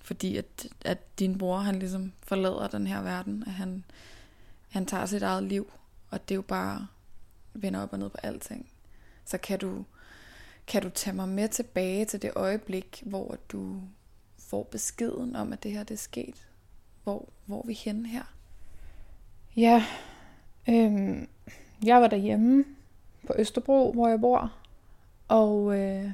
Fordi 0.00 0.36
at, 0.36 0.66
at 0.84 1.18
din 1.18 1.38
bror, 1.38 1.58
han 1.58 1.78
ligesom 1.78 2.12
forlader 2.22 2.68
den 2.68 2.86
her 2.86 3.02
verden, 3.02 3.44
at 3.46 3.52
han, 3.52 3.84
han 4.68 4.86
tager 4.86 5.06
sit 5.06 5.22
eget 5.22 5.42
liv, 5.42 5.72
og 6.10 6.28
det 6.28 6.34
er 6.34 6.36
jo 6.36 6.42
bare 6.42 6.86
vender 7.54 7.82
op 7.82 7.92
og 7.92 7.98
ned 7.98 8.08
på 8.08 8.18
alting. 8.22 8.70
Så 9.24 9.38
kan 9.38 9.58
du, 9.58 9.84
kan 10.66 10.82
du 10.82 10.88
tage 10.88 11.16
mig 11.16 11.28
med 11.28 11.48
tilbage 11.48 12.04
til 12.04 12.22
det 12.22 12.32
øjeblik, 12.36 13.02
hvor 13.06 13.36
du 13.48 13.80
får 14.38 14.62
beskeden 14.62 15.36
om, 15.36 15.52
at 15.52 15.62
det 15.62 15.72
her 15.72 15.84
det 15.84 15.94
er 15.94 15.98
sket? 15.98 16.48
Hvor, 17.04 17.28
hvor 17.44 17.62
er 17.62 17.66
vi 17.66 17.72
henne 17.72 18.08
her? 18.08 18.24
Ja, 19.56 19.84
øhm, 20.68 21.28
jeg 21.84 22.00
var 22.00 22.06
derhjemme 22.06 22.64
på 23.26 23.34
Østerbro, 23.38 23.92
hvor 23.92 24.08
jeg 24.08 24.20
bor. 24.20 24.52
Og 25.28 25.78
øh, 25.78 26.10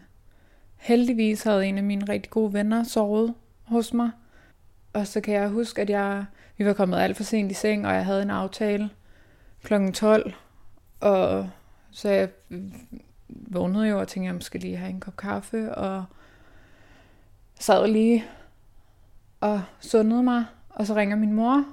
heldigvis 0.76 1.42
havde 1.42 1.66
en 1.66 1.78
af 1.78 1.85
mine 1.85 2.09
rigtig 2.09 2.30
gode 2.30 2.52
venner 2.52 2.85
sovet 2.85 3.35
hos 3.64 3.92
mig. 3.92 4.11
Og 4.92 5.06
så 5.06 5.21
kan 5.21 5.35
jeg 5.35 5.49
huske, 5.49 5.82
at 5.82 5.90
jeg, 5.90 6.25
vi 6.56 6.66
var 6.66 6.73
kommet 6.73 6.99
alt 6.99 7.16
for 7.16 7.25
sent 7.25 7.50
i 7.50 7.54
seng, 7.54 7.87
og 7.87 7.94
jeg 7.94 8.04
havde 8.04 8.23
en 8.23 8.30
aftale 8.30 8.90
kl. 9.62 9.90
12. 9.92 10.35
Og 11.00 11.50
så 11.90 12.09
jeg 12.09 12.28
vågnede 13.28 13.88
jo 13.88 14.00
og 14.00 14.09
tænkte, 14.09 14.28
at 14.28 14.35
jeg 14.35 14.42
skal 14.42 14.61
lige 14.61 14.76
have 14.76 14.90
en 14.90 15.00
kop 15.00 15.16
kaffe. 15.16 15.75
Og 15.75 16.04
sad 17.61 17.87
lige 17.87 18.25
og 19.40 19.62
sundede 19.80 20.23
mig. 20.23 20.44
Og 20.68 20.87
så 20.87 20.94
ringer 20.94 21.16
min 21.16 21.32
mor. 21.32 21.64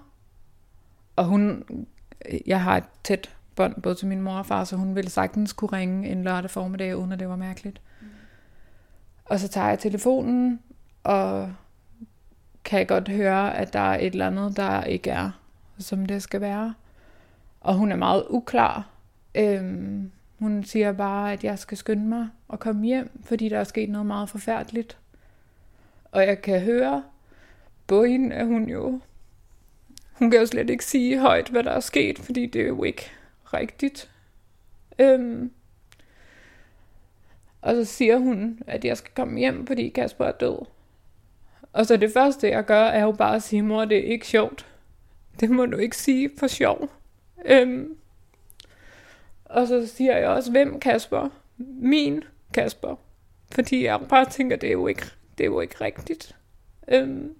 Og 1.15 1.25
hun, 1.25 1.63
jeg 2.45 2.61
har 2.61 2.77
et 2.77 2.83
tæt 3.03 3.35
bånd 3.55 3.81
både 3.81 3.95
til 3.95 4.07
min 4.07 4.21
mor 4.21 4.38
og 4.38 4.45
far, 4.45 4.63
så 4.63 4.75
hun 4.75 4.95
ville 4.95 5.09
sagtens 5.09 5.53
kunne 5.53 5.71
ringe 5.73 6.09
en 6.09 6.23
lørdag 6.23 6.49
formiddag, 6.49 6.97
uden 6.97 7.11
at 7.11 7.19
det 7.19 7.29
var 7.29 7.35
mærkeligt. 7.35 7.81
Mm. 8.01 8.07
Og 9.25 9.39
så 9.39 9.47
tager 9.47 9.67
jeg 9.67 9.79
telefonen, 9.79 10.59
og 11.03 11.53
kan 12.63 12.79
jeg 12.79 12.88
godt 12.88 13.09
høre, 13.09 13.57
at 13.57 13.73
der 13.73 13.79
er 13.79 13.99
et 13.99 14.05
eller 14.13 14.27
andet, 14.27 14.57
der 14.57 14.83
ikke 14.83 15.09
er, 15.09 15.31
som 15.77 16.05
det 16.05 16.23
skal 16.23 16.41
være. 16.41 16.73
Og 17.61 17.75
hun 17.75 17.91
er 17.91 17.95
meget 17.95 18.23
uklar. 18.29 18.88
Øhm, 19.35 20.11
hun 20.39 20.63
siger 20.63 20.91
bare, 20.91 21.33
at 21.33 21.43
jeg 21.43 21.59
skal 21.59 21.77
skynde 21.77 22.05
mig 22.05 22.27
og 22.47 22.59
komme 22.59 22.85
hjem, 22.85 23.21
fordi 23.23 23.49
der 23.49 23.59
er 23.59 23.63
sket 23.63 23.89
noget 23.89 24.05
meget 24.05 24.29
forfærdeligt. 24.29 24.97
Og 26.11 26.27
jeg 26.27 26.41
kan 26.41 26.61
høre 26.61 27.03
på 27.88 28.03
hende, 28.03 28.35
at 28.35 28.45
hun 28.45 28.69
jo... 28.69 28.99
Hun 30.19 30.31
kan 30.31 30.39
jo 30.39 30.45
slet 30.45 30.69
ikke 30.69 30.85
sige 30.85 31.19
højt, 31.19 31.49
hvad 31.49 31.63
der 31.63 31.71
er 31.71 31.79
sket, 31.79 32.19
fordi 32.19 32.45
det 32.45 32.61
er 32.61 32.67
jo 32.67 32.83
ikke 32.83 33.11
rigtigt. 33.53 34.11
Øhm, 34.99 35.51
og 37.61 37.75
så 37.75 37.85
siger 37.85 38.17
hun, 38.17 38.59
at 38.67 38.85
jeg 38.85 38.97
skal 38.97 39.11
komme 39.15 39.39
hjem, 39.39 39.67
fordi 39.67 39.89
Kasper 39.89 40.25
er 40.25 40.31
død. 40.31 40.65
Og 41.73 41.85
så 41.85 41.97
det 41.97 42.13
første, 42.13 42.49
jeg 42.49 42.65
gør, 42.65 42.83
er 42.83 43.03
jo 43.03 43.11
bare 43.11 43.35
at 43.35 43.43
sige, 43.43 43.61
mor, 43.61 43.85
det 43.85 43.97
er 43.97 44.11
ikke 44.11 44.27
sjovt. 44.27 44.65
Det 45.39 45.49
må 45.49 45.65
du 45.65 45.77
ikke 45.77 45.97
sige 45.97 46.29
for 46.38 46.47
sjov. 46.47 46.89
Øhm, 47.45 47.95
og 49.45 49.67
så 49.67 49.88
siger 49.88 50.17
jeg 50.17 50.27
også, 50.27 50.51
hvem 50.51 50.79
Kasper? 50.79 51.29
Min 51.81 52.23
Kasper. 52.53 52.95
Fordi 53.51 53.85
jeg 53.85 53.99
bare 54.09 54.25
tænker, 54.25 54.55
det 54.55 54.67
er 54.67 54.73
jo 54.73 54.88
ikke, 54.88 55.05
det 55.38 55.43
er 55.43 55.47
jo 55.47 55.59
ikke 55.59 55.75
rigtigt. 55.81 56.35
Øhm, 56.88 57.35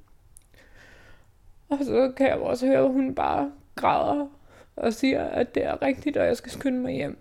og 1.70 1.78
så 1.82 2.12
kan 2.18 2.28
jeg 2.28 2.38
også 2.38 2.68
høre, 2.68 2.86
at 2.86 2.92
hun 2.92 3.16
bare 3.16 3.52
græder 3.76 4.28
og 4.76 4.94
siger, 4.94 5.24
at 5.24 5.56
det 5.56 5.66
er 5.66 5.82
rigtigt, 5.82 6.18
og 6.18 6.26
jeg 6.26 6.38
skal 6.38 6.52
skynde 6.52 6.80
mig 6.80 6.94
hjem. 6.94 7.18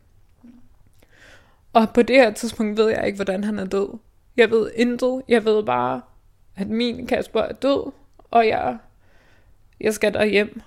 Og 1.72 1.86
på 1.94 2.02
det 2.02 2.16
her 2.16 2.30
tidspunkt 2.30 2.78
ved 2.78 2.88
jeg 2.88 3.06
ikke, 3.06 3.16
hvordan 3.16 3.44
han 3.44 3.58
er 3.58 3.64
død. 3.64 3.98
Jeg 4.36 4.50
ved 4.50 4.70
intet. 4.74 5.22
Jeg 5.28 5.44
ved 5.44 5.62
bare, 5.62 6.00
at 6.56 6.68
min 6.68 7.06
Kasper 7.06 7.40
er 7.40 7.52
død, 7.52 7.92
og 8.30 8.46
jeg, 8.46 8.78
jeg 9.80 9.94
skal 9.94 10.14
der 10.14 10.24
hjem. 10.24 10.60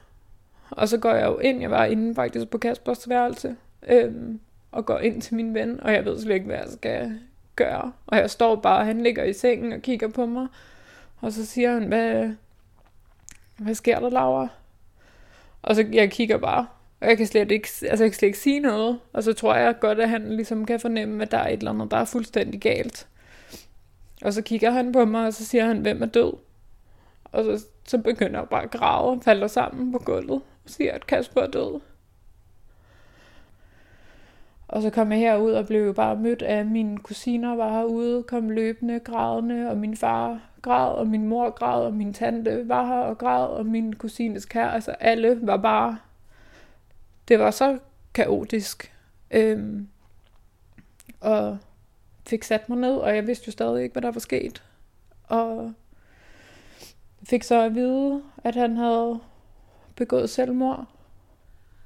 Og 0.70 0.90
så 0.90 0.98
går 0.98 1.14
jeg 1.14 1.28
jo 1.28 1.38
ind. 1.38 1.62
Jeg 1.62 1.72
var 1.72 1.86
inde 1.86 2.16
faktisk 2.16 2.50
på 2.50 2.58
Kaspers 2.58 3.10
værelse. 3.10 3.56
Øhm, 3.88 4.40
og 4.72 4.86
går 4.86 5.00
ind 5.00 5.22
til 5.22 5.36
min 5.36 5.54
ven, 5.54 5.80
og 5.80 5.94
jeg 5.94 6.06
ved 6.06 6.20
slet 6.20 6.34
ikke, 6.34 6.46
hvad 6.46 6.58
jeg 6.58 6.70
skal 6.70 7.20
gøre. 7.56 7.92
Og 8.08 8.18
jeg 8.18 8.30
står 8.30 8.56
bare, 8.56 8.86
han 8.86 9.04
ligger 9.04 9.24
i 9.24 9.34
sengen 9.34 9.74
og 9.74 9.82
kigger 9.82 10.08
på 10.08 10.26
mig. 10.26 10.48
Og 11.22 11.32
så 11.32 11.46
siger 11.46 11.74
han, 11.74 11.86
hvad, 11.88 12.30
hvad 13.62 13.76
sker 13.76 14.00
der, 14.00 14.10
Laura? 14.10 14.48
Og 15.62 15.76
så 15.76 15.86
jeg 15.94 16.12
kigger 16.12 16.38
bare, 16.38 16.68
og 17.02 17.08
jeg 17.08 17.18
kan 17.18 17.28
slet 17.28 17.52
ikke, 17.52 17.68
altså 17.82 18.04
jeg 18.04 18.12
kan 18.12 18.14
slet 18.14 18.28
ikke 18.28 18.40
sige 18.40 18.60
noget. 18.60 19.00
Og 19.14 19.24
så 19.24 19.34
tror 19.34 19.56
jeg 19.56 19.80
godt, 19.80 20.00
at 20.00 20.10
han 20.10 20.36
ligesom 20.36 20.66
kan 20.66 20.80
fornemme, 20.80 21.24
at 21.24 21.32
der 21.32 21.38
er 21.38 21.48
et 21.48 21.58
eller 21.58 21.72
andet, 21.72 21.92
der 21.92 21.98
er 21.98 22.06
fuldstændig 22.06 22.62
galt. 22.62 23.08
Og 24.22 24.34
så 24.34 24.42
kigger 24.42 24.72
han 24.72 24.92
på 24.92 25.06
mig, 25.06 25.28
og 25.28 25.34
så 25.34 25.46
siger 25.46 25.66
han, 25.66 25.78
hvem 25.78 26.02
er 26.02 26.06
død? 26.06 26.34
Og 27.24 27.44
så, 27.44 27.66
så 27.88 27.98
begynder 27.98 28.40
jeg 28.40 28.50
bare 28.50 28.64
at 28.64 28.72
grave 28.72 29.12
og 29.12 29.22
falder 29.24 29.48
sammen 29.48 29.92
på 29.92 30.00
gulvet 30.00 30.42
og 30.64 30.70
siger, 30.70 30.94
at 30.94 31.08
Kasper 31.08 31.42
er 31.42 31.48
død. 31.48 31.80
Og 34.72 34.82
så 34.82 34.90
kom 34.90 35.12
jeg 35.12 35.20
herud 35.20 35.52
og 35.52 35.68
blev 35.68 35.86
jo 35.86 35.94
bare 35.94 36.16
mødt 36.16 36.42
af 36.42 36.66
mine 36.66 36.98
kusiner 36.98 37.56
var 37.56 37.70
herude, 37.70 38.24
kom 38.24 38.50
løbende, 38.50 39.00
grædende, 39.00 39.70
og 39.70 39.78
min 39.78 39.98
far 39.98 40.40
græd, 40.62 40.94
og 40.94 41.08
min 41.08 41.28
mor 41.28 41.50
græd, 41.50 41.86
og 41.86 41.94
min 41.94 42.14
tante 42.14 42.70
var 42.70 42.86
her 42.86 43.00
og 43.00 43.18
græd, 43.18 43.48
og 43.48 43.66
min 43.66 43.96
kusines 43.96 44.46
kær, 44.46 44.68
altså 44.68 44.92
alle 44.92 45.40
var 45.42 45.58
bare 45.58 45.98
det 47.28 47.40
var 47.40 47.52
så 47.52 47.80
kaotisk. 48.14 48.96
Øhm, 49.32 49.88
og 51.20 51.58
fik 52.28 52.44
sat 52.44 52.70
mig 52.70 52.78
ned, 52.78 52.96
og 52.96 53.16
jeg 53.16 53.28
vidste 53.28 53.48
jo 53.48 53.52
stadig 53.52 53.84
ikke, 53.84 53.94
hvad 53.94 54.02
der 54.02 54.12
var 54.12 54.20
sket. 54.20 54.64
Og 55.24 55.74
fik 57.24 57.44
så 57.44 57.62
at 57.62 57.76
vide, 57.76 58.24
at 58.44 58.56
han 58.56 58.78
havde 58.78 59.20
begået 59.96 60.30
selvmord. 60.30 60.86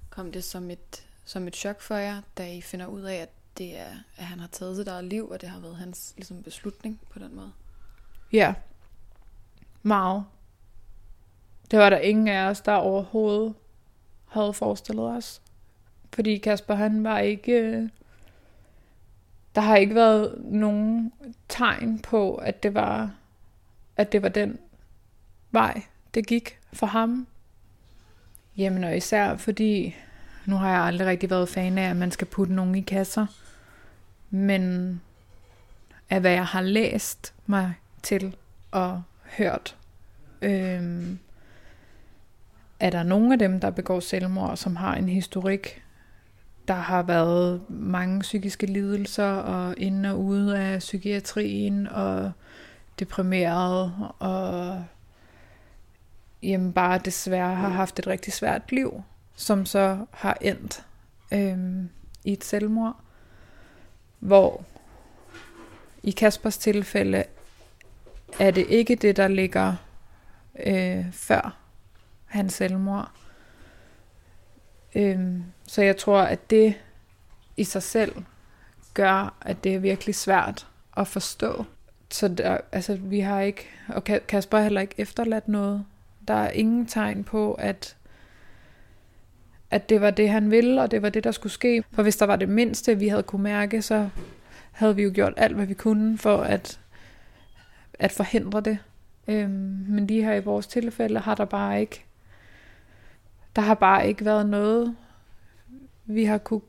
Kom 0.10 0.32
det 0.32 0.44
som 0.44 0.72
et, 0.72 1.08
som 1.25 1.48
et 1.48 1.55
chok 1.55 1.82
for 1.82 1.96
jer, 1.96 2.22
da 2.38 2.53
I 2.53 2.62
finder 2.62 2.86
ud 2.86 3.01
af, 3.01 3.15
at, 3.15 3.29
det 3.58 3.79
er, 3.79 3.91
at 4.17 4.25
han 4.25 4.39
har 4.39 4.48
taget 4.48 4.75
sit 4.75 4.88
eget 4.88 5.05
liv, 5.05 5.29
og 5.29 5.41
det 5.41 5.50
har 5.50 5.60
været 5.60 5.77
hans 5.77 6.13
ligesom, 6.17 6.44
beslutning 6.44 7.00
på 7.10 7.20
den 7.20 7.36
måde? 7.36 7.51
Ja, 8.32 8.53
meget. 9.84 10.25
Det 11.72 11.79
var 11.79 11.89
der 11.89 11.98
ingen 11.98 12.27
af 12.27 12.50
os, 12.50 12.62
der 12.62 12.74
overhovedet 12.74 13.53
havde 14.27 14.53
forestillet 14.53 15.05
os. 15.05 15.41
Fordi 16.13 16.38
Kasper, 16.38 16.75
han 16.75 17.03
var 17.03 17.20
ikke... 17.20 17.51
Øh, 17.51 17.89
der 19.55 19.62
har 19.62 19.75
ikke 19.75 19.96
været 19.96 20.44
nogen 20.44 21.13
tegn 21.50 22.00
på, 22.00 22.36
at 22.36 22.63
det 22.63 22.74
var, 22.74 23.15
at 23.98 24.12
det 24.12 24.22
var 24.22 24.29
den 24.29 24.60
vej, 25.51 25.82
det 26.13 26.27
gik 26.27 26.60
for 26.74 26.88
ham. 26.88 27.27
Jamen 28.58 28.84
og 28.84 28.98
især 28.98 29.38
fordi, 29.38 29.96
nu 30.45 30.55
har 30.55 30.69
jeg 30.69 30.81
aldrig 30.81 31.07
rigtig 31.07 31.29
været 31.29 31.49
fan 31.49 31.77
af, 31.77 31.89
at 31.89 31.95
man 31.95 32.11
skal 32.11 32.27
putte 32.27 32.53
nogen 32.53 32.75
i 32.75 32.81
kasser. 32.81 33.25
Men 34.29 35.01
af 36.09 36.19
hvad 36.21 36.31
jeg 36.31 36.45
har 36.45 36.61
læst 36.61 37.33
mig 37.45 37.73
til 38.03 38.35
og 38.71 39.03
hørt. 39.37 39.75
Øhm, 40.41 41.19
er 42.79 42.89
der 42.89 43.03
nogen 43.03 43.31
af 43.31 43.39
dem, 43.39 43.59
der 43.59 43.69
begår 43.69 43.99
selvmord, 43.99 44.57
som 44.57 44.75
har 44.75 44.95
en 44.95 45.09
historik, 45.09 45.83
der 46.67 46.73
har 46.73 47.03
været 47.03 47.61
mange 47.69 48.19
psykiske 48.19 48.65
lidelser 48.65 49.31
og 49.31 49.75
ind 49.77 50.05
og 50.05 50.19
ude 50.19 50.59
af 50.59 50.79
psykiatrien 50.79 51.87
og 51.87 52.31
deprimeret 52.99 53.93
og 54.19 54.83
jamen 56.43 56.73
bare 56.73 56.99
desværre 57.05 57.55
har 57.55 57.69
haft 57.69 57.99
et 57.99 58.07
rigtig 58.07 58.33
svært 58.33 58.71
liv, 58.71 59.03
som 59.36 59.65
så 59.65 60.06
har 60.12 60.38
endt 60.42 60.86
øhm, 61.34 61.89
i 62.24 62.34
et 62.34 62.44
selvmord, 62.44 62.96
hvor 64.20 64.63
i 66.04 66.12
Kaspers 66.12 66.58
tilfælde 66.58 67.24
er 68.39 68.51
det 68.51 68.65
ikke 68.70 68.96
det, 68.96 69.18
der 69.18 69.27
ligger 69.27 69.75
øh, 70.65 71.12
før 71.12 71.58
hans 72.25 72.54
selvmord. 72.54 73.12
Øhm, 74.96 75.44
så 75.68 75.82
jeg 75.82 75.98
tror, 75.98 76.22
at 76.22 76.50
det 76.50 76.75
i 77.58 77.63
sig 77.63 77.84
selv 77.84 78.15
gør, 78.94 79.38
at 79.42 79.63
det 79.63 79.75
er 79.75 79.80
virkelig 79.80 80.15
svært 80.15 80.68
at 80.98 81.08
forstå. 81.08 81.65
Så 82.12 82.27
der, 82.27 82.58
altså, 82.72 82.96
vi 82.96 83.20
har 83.20 83.42
ikke, 83.42 83.68
og 83.88 84.04
Kasper 84.04 84.58
har 84.58 84.63
heller 84.63 84.82
ikke 84.82 84.96
efterladt 84.98 85.48
noget. 85.48 85.86
Der 86.27 86.34
er 86.34 86.50
ingen 86.50 86.86
tegn 86.86 87.24
på, 87.24 87.54
at 87.54 87.96
at 89.72 89.89
det 89.89 90.01
var 90.01 90.12
det, 90.12 90.29
han 90.29 90.51
ville, 90.51 90.81
og 90.81 90.91
det 90.91 91.01
var 91.01 91.10
det, 91.10 91.24
der 91.24 91.31
skulle 91.31 91.53
ske. 91.53 91.84
For 91.91 92.03
hvis 92.03 92.17
der 92.17 92.25
var 92.25 92.36
det 92.36 92.50
mindste, 92.50 93.00
vi 93.00 93.07
havde 93.07 93.24
kunne 93.24 93.43
mærke, 93.43 93.81
så 93.81 94.10
havde 94.72 94.95
vi 94.95 95.03
jo 95.03 95.12
gjort 95.13 95.34
alt, 95.38 95.55
hvad 95.55 95.65
vi 95.65 95.74
kunne 95.74 96.17
for 96.17 96.38
at, 96.38 96.79
at 97.93 98.12
forhindre 98.12 98.62
det. 98.62 98.77
Øhm, 99.27 99.86
men 99.89 100.07
lige 100.07 100.24
her 100.24 100.34
i 100.34 100.43
vores 100.43 100.67
tilfælde 100.67 101.19
har 101.19 101.36
der 101.36 101.45
bare 101.45 101.81
ikke 101.81 102.05
der 103.55 103.62
har 103.62 103.74
bare 103.74 104.07
ikke 104.07 104.25
været 104.25 104.50
noget, 104.50 104.95
vi 106.05 106.25
har 106.25 106.38
kunne 106.38 106.62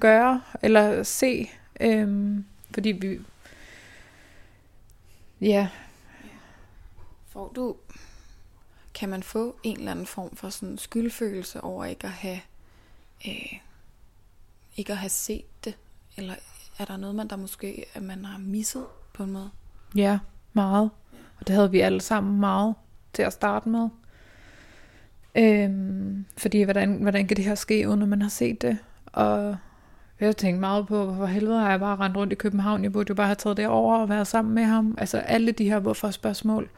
gøre 0.00 0.42
eller 0.62 1.02
se, 1.02 1.50
øhm, 1.80 2.44
fordi 2.74 2.88
vi, 2.88 3.20
ja. 5.40 5.68
Får 7.28 7.52
du, 7.56 7.76
kan 9.00 9.08
man 9.08 9.22
få 9.22 9.56
en 9.62 9.78
eller 9.78 9.90
anden 9.90 10.06
form 10.06 10.36
for 10.36 10.48
sådan 10.48 10.78
skyldfølelse 10.78 11.60
over 11.60 11.84
ikke 11.84 12.04
at 12.04 12.12
have, 12.12 12.40
øh, 13.28 13.58
ikke 14.76 14.92
at 14.92 14.98
have 14.98 15.10
set 15.10 15.64
det, 15.64 15.76
eller 16.16 16.34
er 16.78 16.84
der 16.84 16.96
noget, 16.96 17.16
man 17.16 17.28
der 17.28 17.36
måske, 17.36 17.84
at 17.94 18.02
man 18.02 18.24
har 18.24 18.38
misset 18.38 18.84
på 19.12 19.22
en 19.22 19.32
måde? 19.32 19.50
Ja, 19.94 20.18
meget. 20.52 20.90
Og 21.40 21.46
det 21.46 21.54
havde 21.54 21.70
vi 21.70 21.80
alle 21.80 22.00
sammen 22.00 22.40
meget 22.40 22.74
til 23.12 23.22
at 23.22 23.32
starte 23.32 23.68
med. 23.68 23.88
Øhm, 25.34 26.24
fordi 26.36 26.62
hvordan, 26.62 27.02
hvordan 27.02 27.26
kan 27.26 27.36
det 27.36 27.44
her 27.44 27.54
ske, 27.54 27.88
uden 27.88 28.02
at 28.02 28.08
man 28.08 28.22
har 28.22 28.28
set 28.28 28.62
det? 28.62 28.78
Og 29.06 29.56
jeg 30.20 30.36
tænkte 30.36 30.60
meget 30.60 30.86
på, 30.86 31.04
hvorfor 31.04 31.26
helvede 31.26 31.60
har 31.60 31.70
jeg 31.70 31.80
bare 31.80 31.96
rendt 31.96 32.16
rundt 32.16 32.32
i 32.32 32.36
København. 32.36 32.82
Jeg 32.82 32.92
burde 32.92 33.10
jo 33.10 33.14
bare 33.14 33.26
have 33.26 33.34
taget 33.34 33.56
det 33.56 33.66
over 33.66 33.98
og 33.98 34.08
været 34.08 34.26
sammen 34.26 34.54
med 34.54 34.64
ham. 34.64 34.94
Altså 34.98 35.18
alle 35.18 35.52
de 35.52 35.64
her 35.64 35.78
hvorfor 35.78 36.10
spørgsmål, 36.10 36.70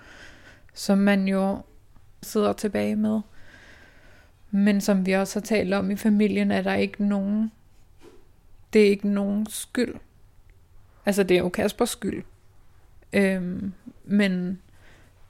som 0.75 0.99
man 0.99 1.29
jo 1.29 1.59
sidder 2.23 2.53
tilbage 2.53 2.97
med. 2.97 3.21
Men 4.51 4.81
som 4.81 5.07
vi 5.07 5.13
også 5.13 5.41
har 5.41 5.45
talt 5.45 5.75
om 5.75 5.91
i 5.91 5.97
familien, 5.97 6.51
er 6.51 6.63
der 6.63 6.75
ikke 6.75 7.05
nogen, 7.05 7.53
det 8.73 8.83
er 8.83 8.91
ikke 8.91 9.09
nogen 9.09 9.47
skyld. 9.51 9.95
Altså 11.07 11.23
det 11.23 11.35
er 11.35 11.39
jo 11.39 11.49
Kaspers 11.49 11.91
skyld. 11.91 12.25
Øhm, 13.13 13.73
men 14.05 14.59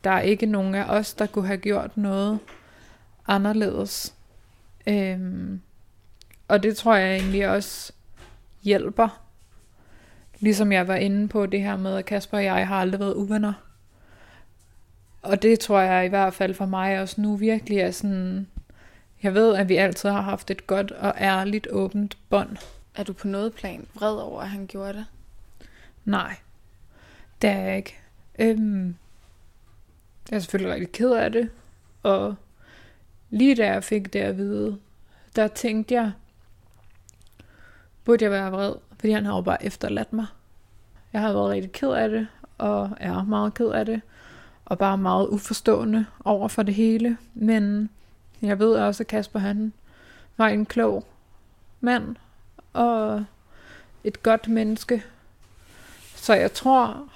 der 0.04 0.10
er 0.10 0.20
ikke 0.20 0.46
nogen 0.46 0.74
af 0.74 0.84
os, 0.84 1.14
der 1.14 1.26
kunne 1.26 1.46
have 1.46 1.58
gjort 1.58 1.96
noget 1.96 2.38
anderledes. 3.28 4.14
Øhm, 4.86 5.60
og 6.48 6.62
det 6.62 6.76
tror 6.76 6.94
jeg 6.96 7.16
egentlig 7.16 7.48
også 7.48 7.92
hjælper. 8.62 9.22
Ligesom 10.40 10.72
jeg 10.72 10.88
var 10.88 10.96
inde 10.96 11.28
på 11.28 11.46
det 11.46 11.62
her 11.62 11.76
med, 11.76 11.96
at 11.96 12.04
Kasper 12.04 12.36
og 12.38 12.44
jeg 12.44 12.68
har 12.68 12.76
aldrig 12.76 13.00
været 13.00 13.14
uvenner. 13.14 13.52
Og 15.22 15.42
det 15.42 15.60
tror 15.60 15.80
jeg 15.80 16.06
i 16.06 16.08
hvert 16.08 16.34
fald 16.34 16.54
for 16.54 16.66
mig 16.66 17.00
også 17.00 17.20
nu 17.20 17.36
virkelig 17.36 17.78
er 17.78 17.90
sådan... 17.90 18.46
Jeg 19.22 19.34
ved, 19.34 19.56
at 19.56 19.68
vi 19.68 19.76
altid 19.76 20.08
har 20.08 20.20
haft 20.20 20.50
et 20.50 20.66
godt 20.66 20.90
og 20.90 21.14
ærligt 21.18 21.66
åbent 21.70 22.18
bånd. 22.30 22.56
Er 22.94 23.02
du 23.02 23.12
på 23.12 23.26
noget 23.26 23.54
plan 23.54 23.86
vred 23.94 24.16
over, 24.16 24.40
at 24.40 24.48
han 24.48 24.66
gjorde 24.66 24.92
det? 24.92 25.06
Nej, 26.04 26.36
det 27.42 27.50
er 27.50 27.58
jeg 27.58 27.76
ikke. 27.76 27.98
Øhm, 28.38 28.96
jeg 30.30 30.36
er 30.36 30.40
selvfølgelig 30.40 30.74
rigtig 30.74 30.92
ked 30.92 31.10
af 31.10 31.32
det, 31.32 31.50
og 32.02 32.34
lige 33.30 33.54
da 33.54 33.66
jeg 33.66 33.84
fik 33.84 34.12
det 34.12 34.18
at 34.18 34.36
vide, 34.36 34.78
der 35.36 35.48
tænkte 35.48 35.94
jeg, 35.94 36.12
burde 38.04 38.24
jeg 38.24 38.30
være 38.30 38.50
vred, 38.50 38.74
fordi 38.98 39.12
han 39.12 39.26
har 39.26 39.34
jo 39.34 39.40
bare 39.40 39.64
efterladt 39.64 40.12
mig. 40.12 40.26
Jeg 41.12 41.20
har 41.20 41.32
været 41.32 41.50
rigtig 41.50 41.72
ked 41.72 41.90
af 41.90 42.08
det, 42.08 42.26
og 42.58 42.90
er 43.00 43.24
meget 43.24 43.54
ked 43.54 43.68
af 43.68 43.86
det, 43.86 44.00
og 44.72 44.78
bare 44.78 44.98
meget 44.98 45.28
uforstående 45.28 46.06
over 46.24 46.48
for 46.48 46.62
det 46.62 46.74
hele. 46.74 47.16
Men 47.34 47.90
jeg 48.42 48.58
ved 48.58 48.74
også, 48.74 49.02
at 49.02 49.06
Kasper 49.06 49.38
han 49.38 49.72
var 50.36 50.48
en 50.48 50.66
klog 50.66 51.04
mand, 51.80 52.16
og 52.72 53.24
et 54.04 54.22
godt 54.22 54.48
menneske. 54.48 55.04
Så 56.14 56.34
jeg 56.34 56.52
tror, 56.52 57.08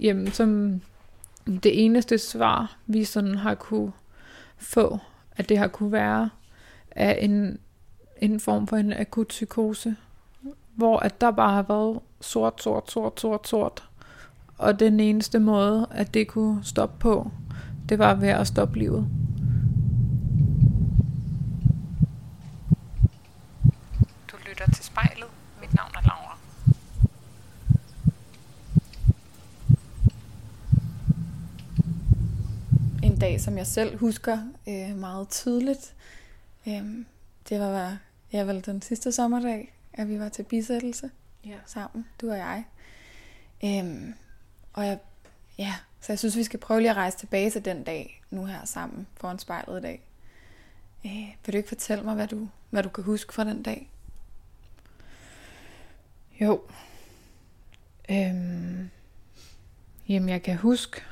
jamen, 0.00 0.32
som 0.32 0.80
det 1.46 1.84
eneste 1.84 2.18
svar, 2.18 2.76
vi 2.86 3.04
sådan 3.04 3.34
har 3.34 3.54
kunne 3.54 3.92
få, 4.56 4.98
at 5.36 5.48
det 5.48 5.58
har 5.58 5.68
kunne 5.68 5.92
være 5.92 6.30
af 6.90 7.18
en, 7.20 7.58
en 8.20 8.40
form 8.40 8.66
for 8.66 8.76
en 8.76 8.92
akut 8.92 9.28
psykose, 9.28 9.96
hvor 10.74 10.98
at 10.98 11.20
der 11.20 11.30
bare 11.30 11.52
har 11.52 11.62
været 11.62 12.00
sort, 12.20 12.62
sort, 12.62 12.90
sort, 12.90 13.20
sort, 13.20 13.48
sort. 13.48 13.88
Og 14.58 14.80
den 14.80 15.00
eneste 15.00 15.38
måde, 15.38 15.86
at 15.90 16.14
det 16.14 16.28
kunne 16.28 16.64
stoppe 16.64 16.98
på, 16.98 17.30
det 17.88 17.98
var 17.98 18.14
ved 18.14 18.28
at 18.28 18.46
stoppe 18.46 18.78
livet. 18.78 19.08
Du 24.32 24.36
lytter 24.48 24.70
til 24.74 24.84
spejlet. 24.84 25.28
Mit 25.60 25.74
navn 25.74 25.90
er 25.94 26.02
Laura. 26.02 26.38
en 33.02 33.20
dag, 33.20 33.40
som 33.40 33.58
jeg 33.58 33.66
selv 33.66 33.98
husker 33.98 34.38
øh, 34.68 34.96
meget 34.96 35.28
tydeligt. 35.28 35.94
Øh, 36.68 37.04
det 37.48 37.60
var 37.60 37.98
ja, 38.32 38.42
vel 38.42 38.66
den 38.66 38.82
sidste 38.82 39.12
sommerdag, 39.12 39.74
at 39.92 40.08
vi 40.08 40.18
var 40.18 40.28
til 40.28 40.42
bisættelse 40.42 41.10
ja. 41.44 41.56
sammen, 41.66 42.06
du 42.20 42.30
og 42.30 42.36
jeg. 42.36 42.64
Øh, 43.64 44.12
og 44.76 44.86
jeg, 44.86 44.98
ja, 45.58 45.74
så 46.00 46.12
jeg 46.12 46.18
synes, 46.18 46.36
vi 46.36 46.44
skal 46.44 46.60
prøve 46.60 46.80
lige 46.80 46.90
at 46.90 46.96
rejse 46.96 47.18
tilbage 47.18 47.50
til 47.50 47.64
den 47.64 47.84
dag, 47.84 48.22
nu 48.30 48.44
her 48.44 48.64
sammen, 48.64 49.06
foran 49.16 49.38
spejlet 49.38 49.78
i 49.78 49.82
dag. 49.82 50.02
Øh, 51.06 51.36
vil 51.46 51.52
du 51.52 51.56
ikke 51.56 51.68
fortælle 51.68 52.04
mig, 52.04 52.14
hvad 52.14 52.26
du, 52.26 52.48
hvad 52.70 52.82
du 52.82 52.88
kan 52.88 53.04
huske 53.04 53.34
fra 53.34 53.44
den 53.44 53.62
dag? 53.62 53.90
Jo. 56.40 56.62
Øhm, 58.10 58.90
jamen, 60.08 60.28
jeg 60.28 60.42
kan 60.42 60.56
huske 60.56 61.02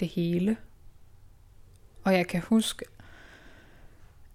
det 0.00 0.08
hele. 0.08 0.56
Og 2.04 2.14
jeg 2.14 2.26
kan 2.26 2.40
huske, 2.40 2.84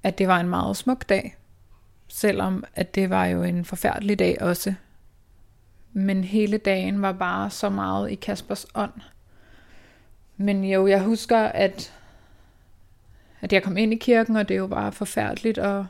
at 0.04 0.18
det 0.18 0.28
var 0.28 0.40
en 0.40 0.50
meget 0.50 0.78
smuk 0.78 1.10
dag, 1.10 1.38
selvom 2.08 2.64
at 2.76 2.96
det 2.96 3.10
var 3.10 3.26
jo 3.26 3.44
en 3.44 3.66
forfærdelig 3.66 4.20
dag 4.20 4.42
også. 4.42 4.76
Men 5.94 6.24
hele 6.24 6.58
dagen 6.58 7.02
var 7.02 7.12
bare 7.12 7.50
så 7.50 7.70
meget 7.70 8.12
i 8.12 8.16
Kaspers 8.16 8.66
ånd. 8.76 8.94
Men 10.38 10.64
jo, 10.64 10.88
jeg 10.88 11.04
husker, 11.04 11.40
at, 11.40 11.94
at 13.42 13.54
jeg 13.54 13.64
kom 13.64 13.78
ind 13.78 13.94
i 13.94 13.98
kirken, 13.98 14.36
og 14.36 14.50
det 14.50 14.58
jo 14.58 14.66
var 14.66 14.92
forfærdeligt 14.92 15.58
at, 15.58 15.86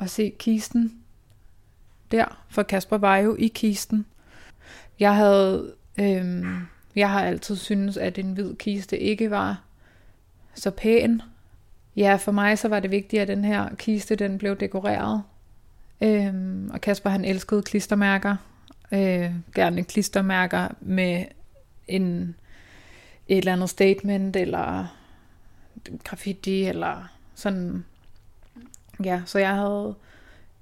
at 0.00 0.10
se 0.10 0.34
kisten 0.38 1.04
der, 2.10 2.44
for 2.48 2.62
Kasper 2.62 2.98
var 2.98 3.16
jo 3.16 3.36
i 3.38 3.46
kisten. 3.46 4.06
Jeg 5.00 5.16
havde, 5.16 5.74
øhm, 6.00 6.66
jeg 6.96 7.10
har 7.10 7.24
altid 7.24 7.56
syntes, 7.56 7.96
at 7.96 8.18
en 8.18 8.32
hvid 8.32 8.56
kiste 8.56 8.98
ikke 8.98 9.30
var 9.30 9.62
så 10.54 10.70
pæn. 10.70 11.22
Ja, 11.96 12.16
for 12.16 12.32
mig 12.32 12.58
så 12.58 12.68
var 12.68 12.80
det 12.80 12.90
vigtigt, 12.90 13.22
at 13.22 13.28
den 13.28 13.44
her 13.44 13.74
kiste 13.74 14.16
den 14.16 14.38
blev 14.38 14.56
dekoreret. 14.56 15.22
Øhm, 16.00 16.70
og 16.72 16.80
Kasper 16.80 17.10
han 17.10 17.24
elskede 17.24 17.62
klistermærker. 17.62 18.36
Øh, 18.92 19.30
gerne 19.54 19.84
klistermærker 19.84 20.68
med 20.80 21.24
en, 21.88 22.34
et 23.28 23.38
eller 23.38 23.52
andet 23.52 23.70
statement, 23.70 24.36
eller 24.36 24.96
graffiti, 26.04 26.64
eller 26.64 27.12
sådan. 27.34 27.84
Ja, 29.04 29.22
så 29.26 29.38
jeg 29.38 29.54
havde, 29.54 29.94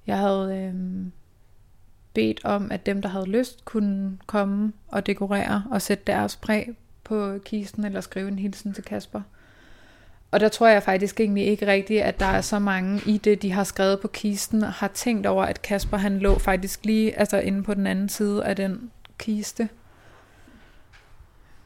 jeg 0.06 0.18
havde 0.18 0.56
øh, 0.56 1.06
bedt 2.14 2.44
om, 2.44 2.72
at 2.72 2.86
dem, 2.86 3.02
der 3.02 3.08
havde 3.08 3.26
lyst, 3.26 3.64
kunne 3.64 4.18
komme 4.26 4.72
og 4.88 5.06
dekorere 5.06 5.64
og 5.70 5.82
sætte 5.82 6.04
deres 6.06 6.36
præg 6.36 6.76
på 7.04 7.38
kisten 7.44 7.84
eller 7.84 8.00
skrive 8.00 8.28
en 8.28 8.38
hilsen 8.38 8.74
til 8.74 8.84
Kasper. 8.84 9.22
Og 10.32 10.40
der 10.40 10.48
tror 10.48 10.68
jeg 10.68 10.82
faktisk 10.82 11.20
egentlig 11.20 11.46
ikke 11.46 11.66
rigtigt, 11.66 12.02
at 12.02 12.20
der 12.20 12.26
er 12.26 12.40
så 12.40 12.58
mange 12.58 13.00
i 13.06 13.18
det, 13.18 13.42
de 13.42 13.52
har 13.52 13.64
skrevet 13.64 14.00
på 14.00 14.08
kisten, 14.08 14.62
har 14.62 14.88
tænkt 14.88 15.26
over, 15.26 15.44
at 15.44 15.62
Kasper 15.62 15.96
han 15.96 16.18
lå 16.18 16.38
faktisk 16.38 16.84
lige 16.84 17.18
altså 17.18 17.38
inde 17.38 17.62
på 17.62 17.74
den 17.74 17.86
anden 17.86 18.08
side 18.08 18.44
af 18.44 18.56
den 18.56 18.90
kiste. 19.18 19.68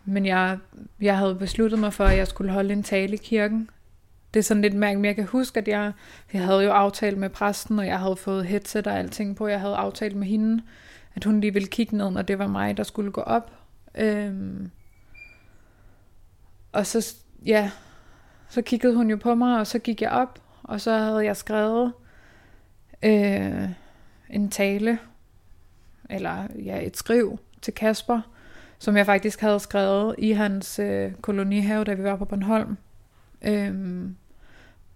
Men 0.05 0.27
jeg, 0.27 0.59
jeg 1.01 1.19
havde 1.19 1.35
besluttet 1.35 1.79
mig 1.79 1.93
for, 1.93 2.05
at 2.05 2.17
jeg 2.17 2.27
skulle 2.27 2.53
holde 2.53 2.73
en 2.73 2.83
tale 2.83 3.15
i 3.15 3.17
kirken. 3.17 3.71
Det 4.35 4.41
er 4.41 4.45
sådan 4.45 4.63
lidt 4.63 4.75
mærkeligt, 4.75 5.01
men 5.01 5.07
jeg 5.07 5.15
kan 5.15 5.27
huske, 5.27 5.61
at 5.61 5.69
jeg, 5.69 5.93
jeg 6.33 6.45
havde 6.45 6.65
jo 6.65 6.71
aftalt 6.71 7.19
med 7.19 7.31
præsten, 7.31 7.79
og 7.79 7.87
jeg 7.87 7.99
havde 7.99 8.17
fået 8.17 8.47
headset 8.47 8.87
og 8.87 8.99
alting 8.99 9.37
på. 9.37 9.47
Jeg 9.47 9.61
havde 9.61 9.77
aftalt 9.77 10.17
med 10.17 10.27
hende, 10.27 10.63
at 11.15 11.25
hun 11.25 11.41
lige 11.41 11.53
ville 11.53 11.69
kigge 11.69 11.97
ned, 11.97 12.11
når 12.11 12.23
det 12.23 12.39
var 12.39 12.47
mig, 12.47 12.77
der 12.77 12.83
skulle 12.83 13.11
gå 13.11 13.21
op. 13.21 13.53
Øhm, 13.95 14.71
og 16.73 16.87
så, 16.87 17.15
ja, 17.47 17.71
så 18.49 18.63
kiggede 18.63 18.97
hun 18.97 19.11
jo 19.11 19.17
på 19.17 19.35
mig, 19.35 19.59
og 19.59 19.67
så 19.67 19.79
gik 19.79 20.03
jeg 20.03 20.11
op, 20.11 20.39
og 20.63 20.81
så 20.81 20.99
havde 20.99 21.25
jeg 21.25 21.37
skrevet 21.37 21.93
øh, 23.03 23.69
en 24.31 24.51
tale, 24.51 24.99
eller 26.11 26.47
ja, 26.65 26.87
et 26.87 26.97
skriv 26.97 27.39
til 27.63 27.75
Kasper, 27.75 28.21
som 28.79 28.97
jeg 28.97 29.07
faktisk 29.07 29.41
havde 29.41 29.61
skrevet 29.61 30.15
i 30.19 30.33
hans 30.33 30.79
øh, 30.79 31.13
kolonihave, 31.13 31.85
da 31.85 31.95
vi 31.95 32.03
var 32.03 32.17
på 32.17 32.25
Bornholm. 32.25 32.77
Øh, 33.43 33.75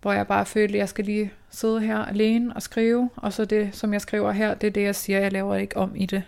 hvor 0.00 0.12
jeg 0.12 0.26
bare 0.26 0.46
følte, 0.46 0.74
at 0.74 0.78
jeg 0.78 0.88
skal 0.88 1.04
lige 1.04 1.32
sidde 1.50 1.80
her 1.80 1.98
alene 1.98 2.54
og 2.54 2.62
skrive, 2.62 3.10
og 3.16 3.32
så 3.32 3.44
det, 3.44 3.74
som 3.74 3.92
jeg 3.92 4.00
skriver 4.00 4.32
her, 4.32 4.54
det 4.54 4.66
er 4.66 4.70
det, 4.70 4.82
jeg 4.82 4.94
siger, 4.94 5.20
jeg 5.20 5.32
laver 5.32 5.54
ikke 5.54 5.76
om 5.76 5.96
i 5.96 6.06
det. 6.06 6.22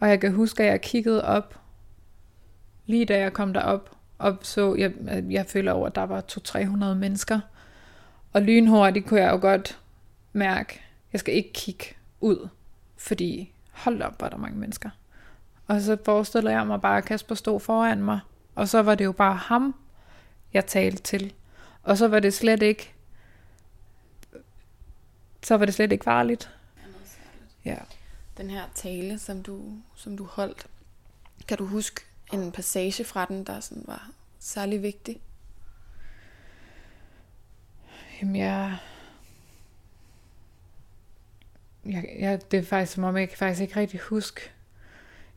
Og 0.00 0.08
jeg 0.08 0.20
kan 0.20 0.32
huske, 0.32 0.62
at 0.62 0.70
jeg 0.70 0.80
kiggede 0.80 1.24
op, 1.24 1.60
lige 2.86 3.04
da 3.04 3.18
jeg 3.18 3.32
kom 3.32 3.52
derop, 3.52 3.97
og 4.18 4.38
så, 4.42 4.74
jeg, 4.74 4.92
jeg 5.30 5.46
føler 5.46 5.72
over, 5.72 5.86
at 5.86 5.94
der 5.94 6.02
var 6.02 6.24
200-300 6.90 6.94
mennesker. 6.94 7.40
Og 8.32 8.42
lynhurtigt 8.42 9.06
kunne 9.06 9.20
jeg 9.20 9.32
jo 9.32 9.38
godt 9.40 9.80
mærke, 10.32 10.80
jeg 11.12 11.20
skal 11.20 11.34
ikke 11.34 11.52
kigge 11.52 11.84
ud, 12.20 12.48
fordi 12.96 13.52
hold 13.70 14.02
op, 14.02 14.20
var 14.20 14.28
der 14.28 14.36
mange 14.36 14.58
mennesker. 14.58 14.90
Og 15.66 15.80
så 15.80 15.96
forestillede 16.04 16.56
jeg 16.56 16.66
mig 16.66 16.80
bare, 16.80 16.98
at 16.98 17.04
Kasper 17.04 17.34
stod 17.34 17.60
foran 17.60 18.02
mig, 18.02 18.20
og 18.54 18.68
så 18.68 18.82
var 18.82 18.94
det 18.94 19.04
jo 19.04 19.12
bare 19.12 19.36
ham, 19.36 19.74
jeg 20.52 20.66
talte 20.66 21.02
til. 21.02 21.32
Og 21.82 21.96
så 21.96 22.08
var 22.08 22.20
det 22.20 22.34
slet 22.34 22.62
ikke, 22.62 22.92
så 25.42 25.56
var 25.56 25.64
det 25.64 25.74
slet 25.74 25.92
ikke 25.92 26.04
farligt. 26.04 26.50
Ja. 27.64 27.76
Den 28.36 28.50
her 28.50 28.64
tale, 28.74 29.18
som 29.18 29.42
du, 29.42 29.62
som 29.94 30.16
du 30.16 30.24
holdt, 30.24 30.66
kan 31.48 31.58
du 31.58 31.66
huske, 31.66 32.00
en 32.32 32.52
passage 32.52 33.04
fra 33.04 33.24
den, 33.24 33.44
der 33.44 33.60
sådan 33.60 33.84
var 33.86 34.10
særlig 34.38 34.82
vigtig? 34.82 35.20
Jamen, 38.20 38.36
jeg... 38.36 38.76
Jeg, 41.86 42.16
jeg, 42.18 42.50
det 42.50 42.58
er 42.58 42.62
faktisk 42.62 42.92
som 42.92 43.04
om, 43.04 43.16
jeg 43.16 43.28
kan 43.28 43.38
faktisk 43.38 43.60
ikke 43.60 43.80
rigtig 43.80 44.00
huske. 44.00 44.40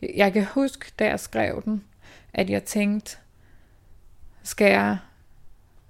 Jeg, 0.01 0.33
kan 0.33 0.45
huske, 0.45 0.91
da 0.99 1.05
jeg 1.05 1.19
skrev 1.19 1.61
den, 1.65 1.83
at 2.33 2.49
jeg 2.49 2.63
tænkte, 2.63 3.17
skal 4.43 4.71
jeg 4.71 4.97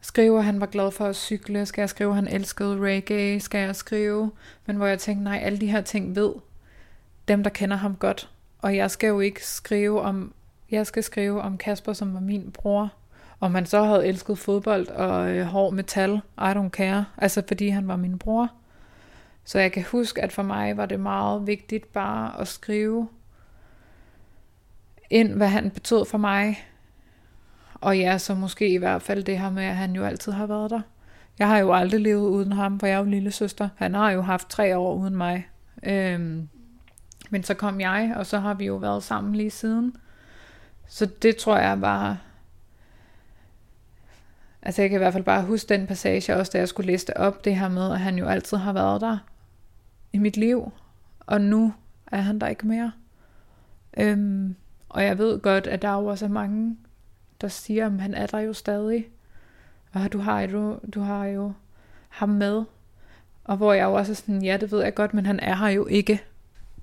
skrive, 0.02 0.38
at 0.38 0.46
han 0.46 0.60
var 0.60 0.66
glad 0.66 0.92
for 0.92 1.06
at 1.06 1.16
cykle? 1.16 1.66
Skal 1.66 1.82
jeg 1.82 1.90
skrive, 1.90 2.10
at 2.10 2.16
han 2.16 2.28
elskede 2.28 2.80
reggae? 2.80 3.40
Skal 3.40 3.60
jeg 3.60 3.76
skrive? 3.76 4.32
Men 4.66 4.76
hvor 4.76 4.86
jeg 4.86 5.00
tænkte, 5.00 5.24
nej, 5.24 5.40
alle 5.44 5.60
de 5.60 5.68
her 5.68 5.82
ting 5.82 6.16
ved 6.16 6.34
dem, 7.28 7.44
der 7.44 7.50
kender 7.50 7.78
ham 7.78 7.96
godt. 7.96 8.30
Og 8.60 8.76
jeg 8.76 8.92
skal 8.92 9.08
jo 9.08 9.20
ikke 9.20 9.48
skrive 9.48 10.02
om 10.02 10.34
jeg 10.72 10.88
skal 10.88 11.04
skrive 11.04 11.42
om 11.42 11.58
Kasper, 11.58 11.94
som 11.94 12.14
var 12.14 12.20
min 12.20 12.52
bror. 12.52 12.94
Om 13.40 13.56
han 13.56 13.66
så 13.66 13.84
havde 13.84 14.08
elsket 14.08 14.38
fodbold 14.38 14.88
og 14.88 15.32
øh, 15.32 15.46
hård 15.46 15.74
metal, 15.74 16.22
I 16.38 16.52
don't 16.56 16.70
care. 16.70 17.06
Altså 17.18 17.44
fordi 17.48 17.70
han 17.70 17.88
var 17.88 17.96
min 17.96 18.20
bror. 18.20 18.52
Så 19.44 19.60
jeg 19.60 19.72
kan 19.72 19.84
huske, 19.84 20.22
at 20.22 20.32
for 20.32 20.44
mig 20.44 20.78
var 20.78 20.86
det 20.86 21.00
meget 21.00 21.48
vigtigt 21.48 21.94
bare 21.94 22.42
at 22.42 22.48
skrive 22.48 23.08
ind, 25.10 25.34
hvad 25.34 25.48
han 25.48 25.72
betød 25.72 26.06
for 26.06 26.18
mig. 26.18 26.66
Og 27.74 28.00
ja, 28.00 28.18
så 28.18 28.36
måske 28.36 28.70
i 28.70 28.78
hvert 28.78 29.02
fald 29.02 29.24
det 29.24 29.40
her 29.40 29.50
med, 29.50 29.64
at 29.64 29.76
han 29.76 29.96
jo 29.96 30.04
altid 30.04 30.32
har 30.32 30.46
været 30.46 30.72
der. 30.72 30.82
Jeg 31.40 31.48
har 31.48 31.58
jo 31.58 31.74
aldrig 31.74 32.02
levet 32.02 32.30
uden 32.30 32.52
ham, 32.52 32.80
for 32.80 32.88
jeg 32.88 32.94
er 32.94 33.00
jo 33.00 33.06
lille 33.06 33.32
søster. 33.32 33.70
Han 33.76 33.94
har 33.94 34.12
jo 34.12 34.22
haft 34.22 34.50
tre 34.50 34.78
år 34.78 34.96
uden 34.96 35.16
mig. 35.16 35.48
Øhm, 35.84 36.50
men 37.30 37.44
så 37.44 37.54
kom 37.54 37.82
jeg, 37.82 38.14
og 38.16 38.26
så 38.26 38.40
har 38.40 38.54
vi 38.54 38.66
jo 38.66 38.76
været 38.76 39.04
sammen 39.04 39.36
lige 39.36 39.52
siden. 39.52 39.96
Så 40.92 41.06
det 41.06 41.38
tror 41.38 41.58
jeg 41.58 41.82
bare... 41.82 42.18
Altså 44.62 44.82
jeg 44.82 44.90
kan 44.90 44.98
i 44.98 45.04
hvert 45.04 45.14
fald 45.14 45.24
bare 45.24 45.44
huske 45.44 45.70
den 45.70 45.88
passage 45.88 46.36
også, 46.36 46.50
da 46.54 46.58
jeg 46.58 46.68
skulle 46.68 46.88
læse 46.88 47.08
det 47.08 47.16
op, 47.16 47.46
det 47.46 47.56
her 47.56 47.70
med, 47.70 47.92
at 47.92 48.00
han 48.00 48.18
jo 48.18 48.28
altid 48.28 48.58
har 48.58 48.74
været 48.74 49.02
der 49.02 49.18
i 50.14 50.18
mit 50.18 50.38
liv, 50.38 50.72
og 51.20 51.42
nu 51.42 51.74
er 52.08 52.18
han 52.18 52.40
der 52.40 52.48
ikke 52.48 52.68
mere. 52.68 52.92
Øhm, 53.98 54.56
og 54.90 55.04
jeg 55.04 55.18
ved 55.18 55.40
godt, 55.40 55.68
at 55.68 55.82
der 55.82 55.88
er 55.88 56.02
jo 56.02 56.06
også 56.06 56.28
mange, 56.28 56.78
der 57.42 57.48
siger, 57.48 57.86
at 57.86 58.02
han 58.02 58.14
er 58.14 58.26
der 58.26 58.40
jo 58.40 58.54
stadig. 58.54 59.08
Og 59.94 60.14
du 60.14 60.20
har 60.20 60.42
jo, 60.42 60.80
du 60.94 61.00
har 61.00 61.26
jo 61.26 61.54
ham 62.10 62.30
med. 62.30 62.64
Og 63.44 63.58
hvor 63.58 63.74
jeg 63.74 63.84
jo 63.84 63.94
også 63.94 64.12
er 64.12 64.16
sådan, 64.16 64.44
ja, 64.44 64.58
det 64.58 64.72
ved 64.72 64.84
jeg 64.84 64.94
godt, 64.94 65.14
men 65.14 65.26
han 65.26 65.40
er 65.40 65.56
her 65.56 65.70
jo 65.70 65.86
ikke. 65.86 66.24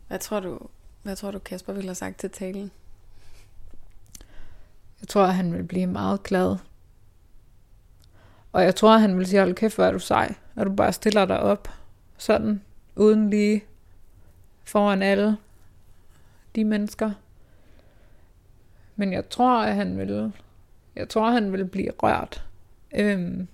Hvad 0.09 0.19
tror 0.19 0.41
du, 0.41 0.59
hvad 1.03 1.17
tror 1.17 1.31
du 1.31 1.39
Kasper 1.39 1.73
ville 1.73 1.89
have 1.89 1.95
sagt 1.95 2.19
til 2.19 2.31
talen? 2.31 2.71
Jeg 5.01 5.09
tror, 5.09 5.25
at 5.25 5.35
han 5.35 5.53
vil 5.53 5.65
blive 5.65 5.87
meget 5.87 6.23
glad. 6.23 6.57
Og 8.53 8.63
jeg 8.65 8.77
tror, 8.77 8.95
at 8.95 9.01
han 9.01 9.19
vil 9.19 9.27
sige, 9.27 9.41
hold 9.41 9.55
kæft, 9.55 9.75
hvor 9.75 9.85
er 9.85 9.93
du 9.93 9.99
sej. 9.99 10.35
Og 10.57 10.67
du 10.67 10.73
bare 10.73 10.93
stiller 10.93 11.25
dig 11.25 11.41
op. 11.41 11.69
Sådan, 12.17 12.63
uden 12.97 13.31
lige 13.31 13.65
foran 14.65 15.03
alle 15.03 15.37
de 16.55 16.65
mennesker. 16.65 17.11
Men 18.97 19.13
jeg 19.13 19.29
tror, 19.29 19.63
at 19.63 19.75
han 19.75 19.99
vil, 19.99 20.33
jeg 20.97 21.09
tror, 21.09 21.27
at 21.27 21.33
han 21.33 21.53
vil 21.53 21.65
blive 21.65 21.91
rørt. 22.03 22.45
Øhm, 22.95 23.49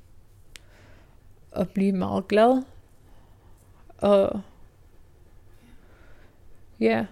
og 1.53 1.69
blive 1.69 1.93
meget 1.93 2.29
glad. 2.29 2.63
Og 3.99 4.41
ja, 6.81 7.07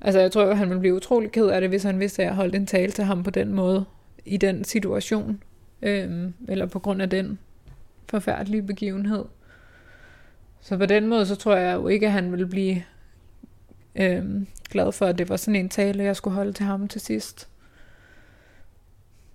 Altså 0.00 0.20
jeg 0.20 0.32
tror, 0.32 0.44
at 0.44 0.58
han 0.58 0.68
ville 0.68 0.80
blive 0.80 0.94
utrolig 0.94 1.32
ked 1.32 1.46
af 1.46 1.60
det, 1.60 1.70
hvis 1.70 1.82
han 1.82 2.00
vidste, 2.00 2.22
at 2.22 2.26
jeg 2.26 2.34
holdt 2.34 2.54
en 2.54 2.66
tale 2.66 2.92
til 2.92 3.04
ham 3.04 3.22
på 3.22 3.30
den 3.30 3.52
måde, 3.52 3.84
i 4.24 4.36
den 4.36 4.64
situation, 4.64 5.42
øhm, 5.82 6.34
eller 6.48 6.66
på 6.66 6.78
grund 6.78 7.02
af 7.02 7.10
den 7.10 7.38
forfærdelige 8.08 8.62
begivenhed. 8.62 9.24
Så 10.60 10.76
på 10.76 10.86
den 10.86 11.06
måde, 11.06 11.26
så 11.26 11.36
tror 11.36 11.56
jeg 11.56 11.74
jo 11.74 11.88
ikke, 11.88 12.06
at 12.06 12.12
han 12.12 12.30
ville 12.30 12.46
blive 12.46 12.82
øhm, 13.94 14.46
glad 14.70 14.92
for, 14.92 15.06
at 15.06 15.18
det 15.18 15.28
var 15.28 15.36
sådan 15.36 15.60
en 15.60 15.68
tale, 15.68 16.04
jeg 16.04 16.16
skulle 16.16 16.34
holde 16.34 16.52
til 16.52 16.66
ham 16.66 16.88
til 16.88 17.00
sidst. 17.00 17.48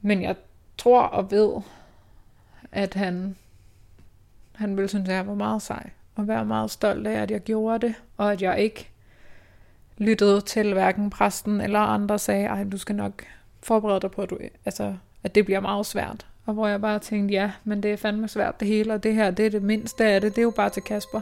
Men 0.01 0.21
jeg 0.21 0.35
tror 0.77 1.01
og 1.01 1.31
ved, 1.31 1.61
at 2.71 2.93
han, 2.93 3.35
han 4.51 4.77
ville 4.77 4.89
synes, 4.89 5.09
at 5.09 5.15
jeg 5.15 5.27
var 5.27 5.35
meget 5.35 5.61
sej, 5.61 5.89
og 6.15 6.27
være 6.27 6.45
meget 6.45 6.71
stolt 6.71 7.07
af, 7.07 7.21
at 7.21 7.31
jeg 7.31 7.41
gjorde 7.41 7.87
det, 7.87 7.95
og 8.17 8.31
at 8.31 8.41
jeg 8.41 8.59
ikke 8.59 8.90
lyttede 10.01 10.41
til 10.41 10.73
hverken 10.73 11.09
præsten 11.09 11.61
eller 11.61 11.79
andre 11.79 12.19
sagde, 12.19 12.45
ej, 12.45 12.63
du 12.63 12.77
skal 12.77 12.95
nok 12.95 13.25
forberede 13.63 13.99
dig 13.99 14.11
på, 14.11 14.21
at, 14.21 14.29
du, 14.29 14.37
altså, 14.65 14.95
at 15.23 15.35
det 15.35 15.45
bliver 15.45 15.59
meget 15.59 15.85
svært. 15.85 16.27
Og 16.45 16.53
hvor 16.53 16.67
jeg 16.67 16.81
bare 16.81 16.99
tænkte, 16.99 17.33
ja, 17.33 17.51
men 17.63 17.83
det 17.83 17.93
er 17.93 17.97
fandme 17.97 18.27
svært 18.27 18.59
det 18.59 18.67
hele, 18.67 18.93
og 18.93 19.03
det 19.03 19.13
her, 19.13 19.31
det 19.31 19.45
er 19.45 19.49
det 19.49 19.63
mindste 19.63 20.05
af 20.05 20.21
det, 20.21 20.35
det 20.35 20.41
er 20.41 20.43
jo 20.43 20.51
bare 20.51 20.69
til 20.69 20.83
Kasper. 20.83 21.21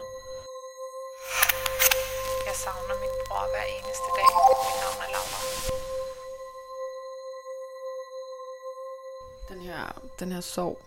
Jeg 2.48 2.56
savner 2.64 2.96
min 3.04 3.14
bror 3.28 3.46
hver 3.54 3.66
eneste 3.76 4.10
dag. 4.18 4.30
Mit 4.66 4.78
navn 4.84 5.00
er 5.06 5.10
Laura. 5.16 5.40
Den 9.50 9.62
her, 9.62 10.02
den 10.20 10.32
her 10.32 10.42
sorg, 10.42 10.82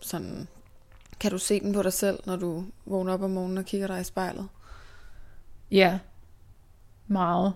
sådan, 0.00 0.48
kan 1.20 1.30
du 1.30 1.38
se 1.38 1.60
den 1.60 1.72
på 1.72 1.82
dig 1.82 1.92
selv, 1.92 2.18
når 2.26 2.36
du 2.36 2.64
vågner 2.86 3.12
op 3.12 3.22
om 3.22 3.30
morgenen 3.30 3.58
og 3.58 3.64
kigger 3.64 3.86
dig 3.86 4.00
i 4.00 4.04
spejlet? 4.04 4.48
Ja, 5.70 5.98
meget. 7.10 7.52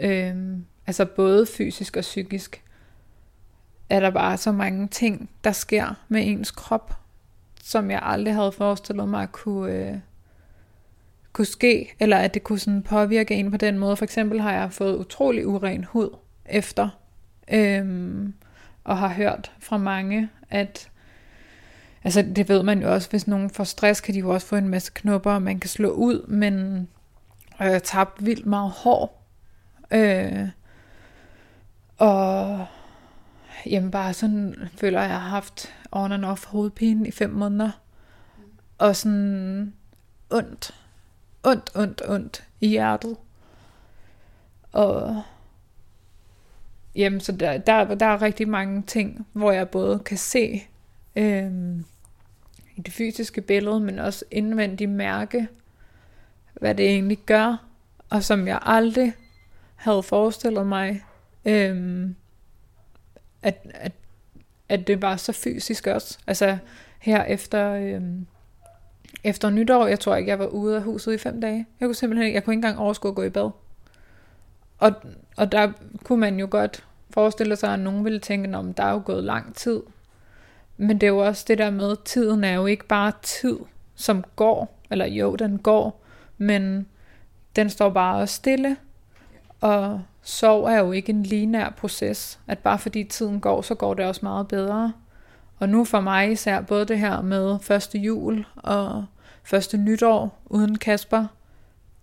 Øhm, 0.00 0.64
altså 0.86 1.04
både 1.04 1.46
fysisk 1.46 1.96
og 1.96 2.00
psykisk 2.00 2.62
er 3.90 4.00
der 4.00 4.10
bare 4.10 4.36
så 4.36 4.52
mange 4.52 4.88
ting, 4.88 5.30
der 5.44 5.52
sker 5.52 5.94
med 6.08 6.22
ens 6.24 6.50
krop, 6.50 6.98
som 7.62 7.90
jeg 7.90 8.00
aldrig 8.02 8.34
havde 8.34 8.52
forestillet 8.52 9.08
mig 9.08 9.22
at 9.22 9.32
kunne, 9.32 9.72
øh, 9.72 9.98
kunne 11.32 11.44
ske, 11.44 11.94
eller 12.00 12.16
at 12.16 12.34
det 12.34 12.44
kunne 12.44 12.58
sådan 12.58 12.82
påvirke 12.82 13.34
en 13.34 13.50
på 13.50 13.56
den 13.56 13.78
måde. 13.78 13.96
For 13.96 14.04
eksempel 14.04 14.40
har 14.40 14.52
jeg 14.52 14.72
fået 14.72 14.96
utrolig 14.96 15.46
uren 15.46 15.84
hud 15.84 16.16
efter, 16.46 16.88
øhm, 17.52 18.34
og 18.84 18.98
har 18.98 19.08
hørt 19.08 19.52
fra 19.58 19.78
mange, 19.78 20.28
at 20.50 20.90
altså 22.04 22.22
det 22.36 22.48
ved 22.48 22.62
man 22.62 22.82
jo 22.82 22.92
også, 22.92 23.10
hvis 23.10 23.26
nogen 23.26 23.50
får 23.50 23.64
stress, 23.64 24.00
kan 24.00 24.14
de 24.14 24.18
jo 24.18 24.30
også 24.30 24.46
få 24.46 24.56
en 24.56 24.68
masse 24.68 24.92
knopper, 24.94 25.32
og 25.32 25.42
man 25.42 25.60
kan 25.60 25.70
slå 25.70 25.88
ud, 25.88 26.26
men 26.26 26.88
og 27.58 27.66
jeg 27.66 27.82
tabte 27.82 28.24
vildt 28.24 28.46
meget 28.46 28.70
hår. 28.70 29.26
Øh, 29.90 30.48
og 31.98 32.66
jamen 33.66 33.90
bare 33.90 34.14
sådan 34.14 34.68
føler 34.76 35.00
jeg, 35.00 35.10
jeg 35.10 35.20
har 35.20 35.28
haft 35.28 35.74
on 35.92 36.12
and 36.12 36.24
off 36.24 36.46
hovedpine 36.46 37.08
i 37.08 37.10
fem 37.10 37.30
måneder. 37.30 37.70
Og 38.78 38.96
sådan 38.96 39.74
ondt. 40.30 40.74
Ondt, 41.44 41.70
ondt, 41.74 42.02
ondt 42.08 42.44
i 42.60 42.68
hjertet. 42.68 43.16
Og 44.72 45.22
jamen, 46.94 47.20
så 47.20 47.32
der, 47.32 47.58
der, 47.58 47.94
der 47.94 48.06
er 48.06 48.22
rigtig 48.22 48.48
mange 48.48 48.82
ting, 48.82 49.26
hvor 49.32 49.52
jeg 49.52 49.68
både 49.68 49.98
kan 49.98 50.18
se 50.18 50.62
øh, 51.16 51.76
i 52.76 52.80
det 52.80 52.92
fysiske 52.92 53.40
billede, 53.40 53.80
men 53.80 53.98
også 53.98 54.24
indvendigt 54.30 54.90
mærke, 54.90 55.48
hvad 56.60 56.74
det 56.74 56.86
egentlig 56.86 57.18
gør, 57.26 57.66
og 58.10 58.24
som 58.24 58.48
jeg 58.48 58.58
aldrig 58.62 59.14
havde 59.76 60.02
forestillet 60.02 60.66
mig, 60.66 61.04
øhm, 61.44 62.16
at, 63.42 63.66
at, 63.74 63.92
at 64.68 64.86
det 64.86 65.02
var 65.02 65.16
så 65.16 65.32
fysisk 65.32 65.86
også. 65.86 66.18
Altså 66.26 66.58
her 66.98 67.24
efter, 67.24 67.72
øhm, 67.72 68.26
efter 69.24 69.50
nytår, 69.50 69.86
jeg 69.86 70.00
tror 70.00 70.16
ikke, 70.16 70.30
jeg 70.30 70.38
var 70.38 70.46
ude 70.46 70.76
af 70.76 70.82
huset 70.82 71.12
i 71.12 71.18
fem 71.18 71.40
dage. 71.40 71.66
Jeg 71.80 71.88
kunne 71.88 71.94
simpelthen 71.94 72.34
jeg 72.34 72.44
kunne 72.44 72.54
ikke 72.54 72.58
engang 72.66 72.78
overskue 72.78 73.08
at 73.08 73.14
gå 73.14 73.22
i 73.22 73.30
bad. 73.30 73.50
Og, 74.78 74.92
og 75.36 75.52
der 75.52 75.72
kunne 76.04 76.20
man 76.20 76.38
jo 76.38 76.48
godt 76.50 76.84
forestille 77.10 77.56
sig, 77.56 77.72
at 77.72 77.80
nogen 77.80 78.04
ville 78.04 78.18
tænke, 78.18 78.56
om 78.56 78.74
der 78.74 78.82
er 78.82 78.92
jo 78.92 79.02
gået 79.04 79.24
lang 79.24 79.54
tid. 79.54 79.82
Men 80.76 81.00
det 81.00 81.06
er 81.06 81.10
jo 81.10 81.18
også 81.18 81.44
det 81.48 81.58
der 81.58 81.70
med, 81.70 81.90
at 81.90 82.00
tiden 82.04 82.44
er 82.44 82.54
jo 82.54 82.66
ikke 82.66 82.86
bare 82.86 83.12
tid, 83.22 83.58
som 83.94 84.24
går, 84.36 84.82
eller 84.90 85.06
jo, 85.06 85.36
den 85.36 85.58
går, 85.58 86.05
men 86.38 86.86
den 87.56 87.70
står 87.70 87.90
bare 87.90 88.20
og 88.20 88.28
stille. 88.28 88.76
Og 89.60 90.02
sorg 90.22 90.64
er 90.64 90.78
jo 90.78 90.92
ikke 90.92 91.10
en 91.10 91.22
linær 91.22 91.70
proces, 91.70 92.40
at 92.46 92.58
bare 92.58 92.78
fordi 92.78 93.04
tiden 93.04 93.40
går, 93.40 93.62
så 93.62 93.74
går 93.74 93.94
det 93.94 94.04
også 94.04 94.20
meget 94.22 94.48
bedre. 94.48 94.92
Og 95.58 95.68
nu 95.68 95.84
for 95.84 96.00
mig 96.00 96.32
især 96.32 96.60
både 96.60 96.84
det 96.84 96.98
her 96.98 97.22
med 97.22 97.58
første 97.58 97.98
jul 97.98 98.46
og 98.56 99.06
første 99.42 99.76
nytår 99.76 100.42
uden 100.46 100.78
Kasper, 100.78 101.26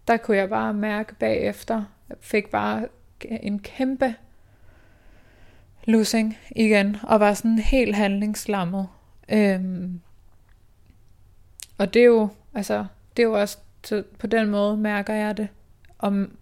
der 0.08 0.18
kunne 0.18 0.38
jeg 0.38 0.50
bare 0.50 0.74
mærke 0.74 1.16
bagefter, 1.16 1.84
jeg 2.10 2.18
fik 2.22 2.50
bare 2.50 2.88
en 3.22 3.60
kæmpe 3.60 4.16
losing 5.86 6.38
igen, 6.56 6.98
og 7.04 7.20
var 7.20 7.34
sådan 7.34 7.60
helt 7.60 7.96
handlingslammet. 7.96 8.88
Øhm, 9.30 10.02
og 11.78 11.94
det 11.94 12.02
er 12.02 12.06
jo, 12.06 12.30
altså, 12.54 12.86
det 13.18 13.24
er 13.24 13.28
jo 13.28 13.42
også, 13.42 13.58
så 13.84 14.04
på 14.20 14.28
den 14.28 14.50
måde 14.50 14.78
mærker 14.78 15.14
jeg 15.14 15.38
det. 15.38 15.48
Om, 16.00 16.38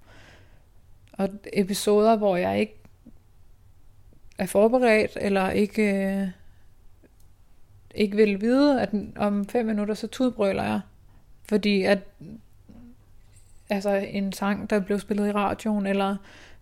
og 1.13 1.29
episoder, 1.53 2.15
hvor 2.15 2.35
jeg 2.35 2.59
ikke 2.59 2.77
er 4.37 4.45
forberedt, 4.45 5.17
eller 5.21 5.49
ikke, 5.49 5.83
øh, 6.05 6.27
ikke 7.95 8.15
vil 8.15 8.41
vide, 8.41 8.81
at 8.81 8.89
om 9.15 9.45
fem 9.45 9.65
minutter, 9.65 9.93
så 9.93 10.07
tudbrøler 10.07 10.63
jeg. 10.63 10.81
Fordi 11.43 11.83
at 11.83 11.99
altså 13.69 13.89
en 13.89 14.33
sang, 14.33 14.69
der 14.69 14.79
blev 14.79 14.99
spillet 14.99 15.27
i 15.27 15.31
radioen, 15.31 15.87
eller 15.87 16.15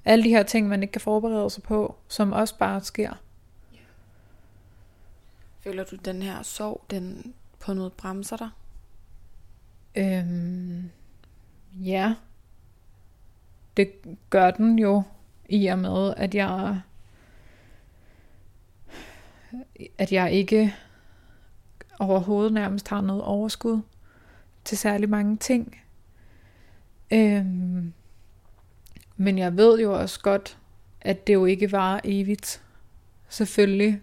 alle 0.06 0.24
de 0.24 0.30
her 0.30 0.44
ting, 0.44 0.68
man 0.68 0.82
ikke 0.82 0.92
kan 0.92 1.02
forberede 1.02 1.50
sig 1.50 1.64
på, 1.64 1.96
som 2.08 2.32
også 2.32 2.58
bare 2.58 2.82
sker. 2.82 3.14
Føler 5.64 5.84
du 5.84 5.96
den 5.96 6.22
her 6.22 6.44
sorg, 6.44 6.84
den 6.92 7.34
på 7.60 7.74
noget 7.74 7.94
bremser 7.94 8.38
dig? 8.38 8.50
Øhm, 9.96 10.90
ja. 11.74 12.16
Det 13.78 13.92
gør 14.30 14.52
den 14.52 14.80
jo 14.80 15.04
i 15.50 15.68
og 15.68 15.80
med, 15.80 16.14
at 16.18 16.36
jeg 16.36 16.82
at 19.98 20.12
jeg 20.12 20.32
ikke 20.32 20.76
overhovedet 22.00 22.54
nærmest 22.54 22.88
har 22.88 23.02
noget 23.02 23.24
overskud 23.24 23.82
til 24.66 24.78
særlig 24.78 25.10
mange 25.10 25.38
ting. 25.38 25.82
Øhm, 27.12 27.94
men 29.18 29.38
jeg 29.38 29.58
ved 29.58 29.80
jo 29.80 30.00
også 30.00 30.20
godt, 30.20 30.58
at 31.02 31.28
det 31.28 31.34
jo 31.34 31.46
ikke 31.46 31.72
var 31.72 32.02
evigt. 32.04 32.64
Selvfølgelig 33.30 34.02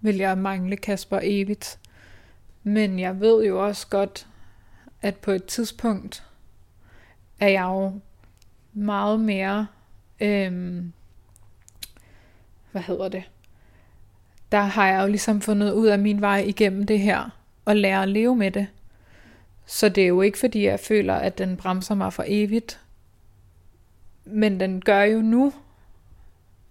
vil 0.00 0.16
jeg 0.16 0.38
mangle 0.38 0.76
Kasper 0.76 1.20
evigt. 1.22 1.78
Men 2.62 2.98
jeg 2.98 3.20
ved 3.20 3.44
jo 3.44 3.66
også 3.66 3.86
godt, 3.88 4.28
at 5.04 5.16
på 5.16 5.30
et 5.30 5.44
tidspunkt 5.44 6.24
er 7.40 7.48
jeg 7.48 7.62
jo 7.62 8.00
meget 8.72 9.20
mere, 9.20 9.66
øhm, 10.20 10.92
hvad 12.72 12.82
hedder 12.82 13.08
det, 13.08 13.22
der 14.52 14.60
har 14.60 14.86
jeg 14.86 15.02
jo 15.02 15.06
ligesom 15.06 15.40
fundet 15.40 15.72
ud 15.72 15.86
af 15.86 15.98
min 15.98 16.20
vej 16.20 16.38
igennem 16.38 16.86
det 16.86 17.00
her, 17.00 17.30
og 17.64 17.76
lære 17.76 18.02
at 18.02 18.08
leve 18.08 18.36
med 18.36 18.50
det. 18.50 18.66
Så 19.66 19.88
det 19.88 20.04
er 20.04 20.08
jo 20.08 20.22
ikke 20.22 20.38
fordi, 20.38 20.64
jeg 20.64 20.80
føler, 20.80 21.14
at 21.14 21.38
den 21.38 21.56
bremser 21.56 21.94
mig 21.94 22.12
for 22.12 22.24
evigt. 22.26 22.80
Men 24.24 24.60
den 24.60 24.80
gør 24.80 25.02
jo 25.02 25.22
nu. 25.22 25.52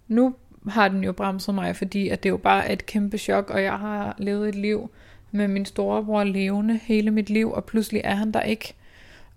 Nu 0.08 0.36
har 0.68 0.88
den 0.88 1.04
jo 1.04 1.12
bremset 1.12 1.56
mig, 1.56 1.76
fordi 1.76 2.10
at 2.10 2.24
det 2.24 2.30
jo 2.30 2.38
bare 2.38 2.68
er 2.68 2.74
et 2.74 2.86
kæmpe 2.86 3.18
chok, 3.18 3.50
og 3.50 3.64
jeg 3.64 3.80
har 3.80 4.16
levet 4.18 4.50
et 4.50 4.56
liv 4.56 4.92
med 5.34 5.48
min 5.48 5.66
storebror 5.66 6.24
levende 6.24 6.80
hele 6.84 7.12
mit 7.12 7.30
liv, 7.30 7.52
og 7.52 7.66
pludselig 7.66 8.02
er 8.04 8.16
han 8.16 8.32
der 8.32 8.42
ikke. 8.42 8.74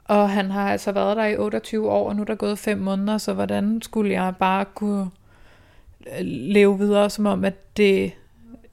Og 0.05 0.31
han 0.31 0.51
har 0.51 0.71
altså 0.73 0.93
været 0.93 1.17
der 1.17 1.25
i 1.25 1.37
28 1.37 1.91
år, 1.91 2.09
og 2.09 2.17
nu 2.17 2.23
er 2.23 2.27
der 2.27 2.35
gået 2.35 2.59
5 2.59 2.79
måneder, 2.79 3.19
så 3.19 3.35
hvordan 3.35 3.83
skulle 3.83 4.13
jeg 4.13 4.35
bare 4.39 4.65
kunne 4.65 5.11
øh, 6.07 6.21
leve 6.27 6.79
videre, 6.79 7.11
som 7.11 7.27
om 7.27 7.45
at 7.45 7.77
det 7.77 8.13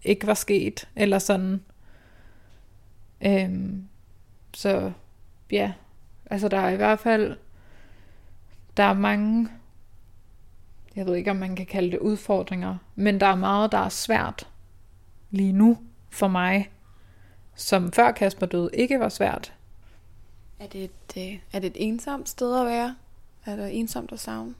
ikke 0.03 0.27
var 0.27 0.33
sket, 0.33 0.87
eller 0.95 1.19
sådan. 1.19 1.61
Øhm, 3.25 3.83
så 4.53 4.91
ja, 5.51 5.73
altså 6.25 6.47
der 6.47 6.57
er 6.57 6.69
i 6.69 6.75
hvert 6.75 6.99
fald, 6.99 7.37
der 8.77 8.83
er 8.83 8.93
mange, 8.93 9.47
jeg 10.95 11.05
ved 11.05 11.15
ikke 11.15 11.31
om 11.31 11.37
man 11.37 11.55
kan 11.55 11.65
kalde 11.65 11.91
det 11.91 11.99
udfordringer, 11.99 12.77
men 12.95 13.19
der 13.19 13.27
er 13.27 13.35
meget, 13.35 13.71
der 13.71 13.77
er 13.77 13.89
svært 13.89 14.47
lige 15.31 15.51
nu 15.53 15.77
for 16.09 16.27
mig, 16.27 16.69
som 17.55 17.91
før 17.91 18.11
Kasper 18.11 18.45
døde 18.45 18.69
ikke 18.73 18.99
var 18.99 19.09
svært. 19.09 19.53
Er 20.59 20.67
det 20.67 20.83
et, 20.83 21.17
øh, 21.17 21.39
er 21.53 21.59
det 21.59 21.67
et 21.67 21.75
ensomt 21.75 22.29
sted 22.29 22.59
at 22.59 22.65
være? 22.65 22.95
Er 23.45 23.55
det 23.55 23.79
ensomt 23.79 24.11
at 24.11 24.19
savne? 24.19 24.53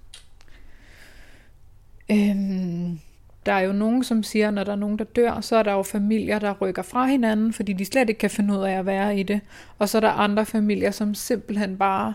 Øhm, 2.12 3.00
der 3.46 3.54
er 3.54 3.60
jo 3.60 3.74
nogen, 3.74 4.04
som 4.04 4.24
siger, 4.24 4.48
at 4.48 4.54
når 4.54 4.64
der 4.64 4.72
er 4.72 4.76
nogen, 4.76 5.00
der 5.00 5.06
dør, 5.06 5.42
så 5.42 5.56
er 5.56 5.64
der 5.64 5.72
jo 5.72 5.84
familier, 5.84 6.40
der 6.40 6.54
rykker 6.54 6.82
fra 6.82 7.06
hinanden, 7.06 7.54
fordi 7.54 7.74
de 7.74 7.86
slet 7.86 8.10
ikke 8.10 8.20
kan 8.20 8.30
finde 8.30 8.54
ud 8.54 8.64
af 8.64 8.72
at 8.72 8.86
være 8.86 9.20
i 9.20 9.24
det. 9.24 9.42
Og 9.80 9.90
så 9.90 9.98
er 9.98 10.00
der 10.00 10.10
andre 10.10 10.46
familier, 10.46 10.92
som 10.92 11.16
simpelthen 11.16 11.78
bare 11.78 12.14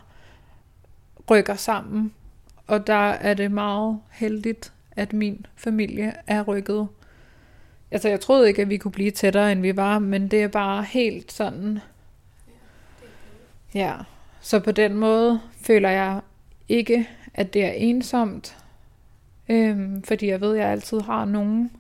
rykker 1.30 1.54
sammen. 1.54 2.12
Og 2.66 2.86
der 2.86 3.10
er 3.10 3.34
det 3.34 3.52
meget 3.52 4.00
heldigt, 4.10 4.72
at 4.96 5.12
min 5.12 5.46
familie 5.56 6.14
er 6.26 6.42
rykket. 6.42 6.88
Altså, 7.90 8.08
jeg 8.08 8.20
troede 8.20 8.48
ikke, 8.48 8.62
at 8.62 8.70
vi 8.70 8.76
kunne 8.76 8.92
blive 8.92 9.10
tættere, 9.10 9.52
end 9.52 9.60
vi 9.60 9.76
var, 9.76 9.98
men 9.98 10.28
det 10.28 10.42
er 10.42 10.48
bare 10.48 10.82
helt 10.82 11.32
sådan... 11.32 11.78
Ja, 13.74 13.94
så 14.40 14.60
på 14.60 14.72
den 14.72 14.94
måde 14.94 15.40
føler 15.62 15.90
jeg 15.90 16.20
ikke, 16.68 17.08
at 17.34 17.54
det 17.54 17.64
er 17.64 17.70
ensomt, 17.70 18.56
Øhm, 19.48 20.02
fordi 20.02 20.26
jeg 20.26 20.40
ved, 20.40 20.52
at 20.52 20.62
jeg 20.62 20.68
altid 20.68 21.00
har 21.00 21.24
nogen. 21.24 21.70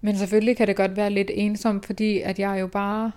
Men 0.00 0.16
selvfølgelig 0.16 0.56
kan 0.56 0.66
det 0.66 0.76
godt 0.76 0.96
være 0.96 1.10
lidt 1.10 1.30
ensomt, 1.34 1.86
fordi 1.86 2.20
at 2.20 2.38
jeg 2.38 2.60
jo 2.60 2.66
bare 2.66 3.12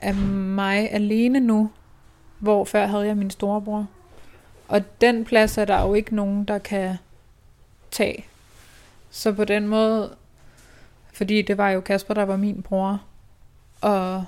er 0.00 0.12
mig 0.14 0.92
alene 0.92 1.40
nu, 1.40 1.70
hvor 2.38 2.64
før 2.64 2.86
havde 2.86 3.06
jeg 3.06 3.16
min 3.16 3.30
storebror. 3.30 3.86
Og 4.68 5.00
den 5.00 5.24
plads 5.24 5.58
er 5.58 5.64
der 5.64 5.82
jo 5.82 5.94
ikke 5.94 6.14
nogen, 6.14 6.44
der 6.44 6.58
kan 6.58 6.96
tage. 7.90 8.24
Så 9.10 9.32
på 9.32 9.44
den 9.44 9.68
måde, 9.68 10.14
fordi 11.16 11.42
det 11.42 11.58
var 11.58 11.70
jo 11.70 11.80
Kasper, 11.80 12.14
der 12.14 12.22
var 12.22 12.36
min 12.36 12.62
bror. 12.62 13.02
Og 13.80 14.24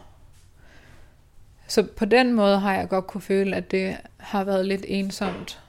så 1.66 1.86
på 1.96 2.04
den 2.04 2.32
måde 2.32 2.58
har 2.58 2.74
jeg 2.74 2.88
godt 2.88 3.06
kunne 3.06 3.20
føle, 3.20 3.56
at 3.56 3.70
det 3.70 3.96
har 4.16 4.44
været 4.44 4.66
lidt 4.66 4.84
ensomt. 4.88 5.62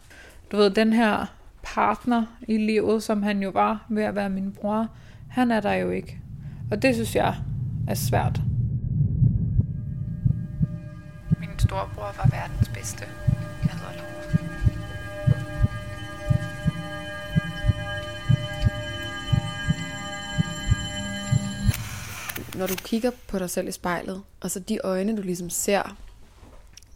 Du 0.52 0.58
ved, 0.58 0.70
den 0.70 0.94
her 0.94 1.26
partner 1.64 2.26
i 2.48 2.58
livet, 2.58 3.04
som 3.04 3.24
han 3.24 3.44
jo 3.44 3.50
var 3.50 3.86
ved 3.90 4.04
at 4.04 4.16
være 4.16 4.30
min 4.30 4.52
bror, 4.52 4.88
han 5.30 5.52
er 5.52 5.60
der 5.60 5.74
jo 5.74 5.90
ikke. 5.90 6.20
Og 6.72 6.82
det 6.82 6.96
synes 6.96 7.16
jeg 7.16 7.36
er 7.88 7.96
svært. 7.96 8.42
Min 11.40 11.60
storebror 11.60 12.14
var 12.18 12.30
verdens 12.32 12.70
bedste. 12.70 13.19
Når 22.60 22.68
du 22.68 22.76
kigger 22.76 23.12
på 23.28 23.40
dig 23.40 23.50
selv 23.50 23.68
i 23.68 23.72
spejlet, 23.72 24.24
og 24.40 24.52
så 24.52 24.60
de 24.60 24.80
øjne, 24.84 25.18
du 25.18 25.22
ligesom 25.22 25.50
ser, 25.50 25.98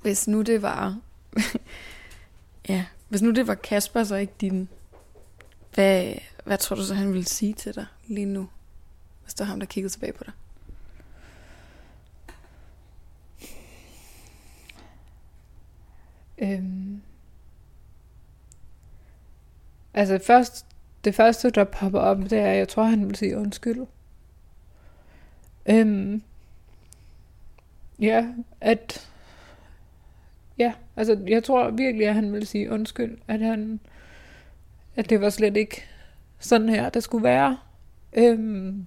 hvis 0.02 0.28
nu 0.28 0.41
det 0.41 0.62
var 0.62 0.99
Ja, 2.69 2.86
hvis 3.10 3.21
nu 3.21 3.32
det 3.32 3.47
var 3.47 3.56
Kasper, 3.56 4.04
så 4.04 4.15
ikke 4.15 4.34
din. 4.41 4.69
Hvad, 5.73 6.13
hvad 6.45 6.58
tror 6.58 6.76
du 6.76 6.84
så, 6.84 6.93
han 6.93 7.13
ville 7.13 7.26
sige 7.26 7.54
til 7.54 7.76
dig 7.76 7.86
lige 8.08 8.26
nu? 8.26 8.49
Hvis 9.23 9.34
det 9.34 9.39
var 9.39 9.45
ham, 9.45 9.60
der 9.60 9.67
kiggede 9.67 9.93
tilbage 9.93 10.13
på 10.13 10.23
dig. 10.23 10.34
Øhm. 16.38 17.02
Altså 19.93 20.19
først, 20.28 20.65
det 21.04 21.15
første, 21.15 21.49
der 21.49 21.63
popper 21.63 21.99
op, 21.99 22.17
det 22.17 22.34
er, 22.34 22.52
at 22.52 22.58
jeg 22.58 22.69
tror, 22.69 22.84
han 22.84 23.08
vil 23.08 23.15
sige 23.15 23.38
undskyld. 23.38 23.86
Øhm. 25.65 26.21
Ja, 27.99 28.28
at... 28.62 29.10
Ja, 30.58 30.73
altså 30.95 31.19
jeg 31.28 31.43
tror 31.43 31.69
virkelig, 31.69 32.08
at 32.08 32.15
han 32.15 32.34
vil 32.34 32.47
sige 32.47 32.71
undskyld, 32.71 33.17
at 33.28 33.39
han... 33.39 33.80
At 34.95 35.10
det 35.10 35.21
var 35.21 35.30
slet 35.30 35.58
ikke 35.58 35.84
sådan 36.39 36.69
her, 36.69 36.89
det 36.89 37.04
skulle 37.04 37.23
være. 37.23 37.58
Øhm, 38.13 38.86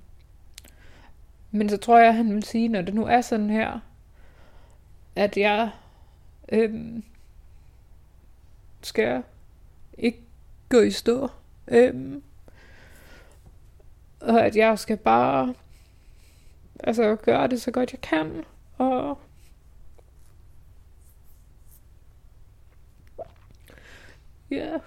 men 1.51 1.69
så 1.69 1.77
tror 1.77 1.99
jeg, 1.99 2.09
at 2.09 2.15
han 2.15 2.35
vil 2.35 2.43
sige, 2.43 2.69
når 2.69 2.83
det 2.83 2.95
nu 2.95 3.05
er 3.05 3.21
sådan 3.21 3.51
her, 3.51 3.81
at 5.17 5.37
jeg 5.37 5.71
øhm, 6.49 7.05
skal 8.83 9.23
ikke 9.99 10.21
gå 10.69 10.81
i 10.81 10.91
stå. 10.91 11.29
Øhm, 11.69 12.23
og 14.21 14.47
at 14.47 14.57
jeg 14.57 14.79
skal 14.79 14.97
bare 14.97 15.55
altså 16.81 17.17
gøre 17.17 17.49
det 17.49 17.63
så 17.63 17.71
godt 17.71 17.93
jeg 17.93 18.01
kan. 18.01 18.45
Og 18.79 19.19
ja, 24.51 24.79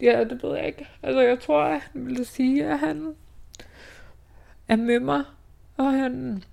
ja, 0.00 0.24
det 0.24 0.42
ved 0.42 0.56
jeg 0.56 0.66
ikke. 0.66 0.88
Altså 1.02 1.20
jeg 1.20 1.40
tror, 1.40 1.62
at 1.62 1.80
han 1.80 2.06
ville 2.06 2.24
sige, 2.24 2.66
at 2.66 2.78
han 2.78 3.14
er 4.68 4.76
med 4.76 5.00
mig, 5.00 5.24
og 5.76 5.92
han 5.92 6.44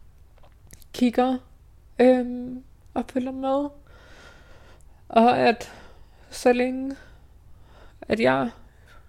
kigger 0.94 1.38
øhm, 2.00 2.64
og 2.94 3.06
følger 3.10 3.32
med. 3.32 3.70
Og 5.10 5.38
at 5.38 5.74
så 6.30 6.54
længe, 6.54 6.96
at 8.02 8.20
jeg, 8.20 8.52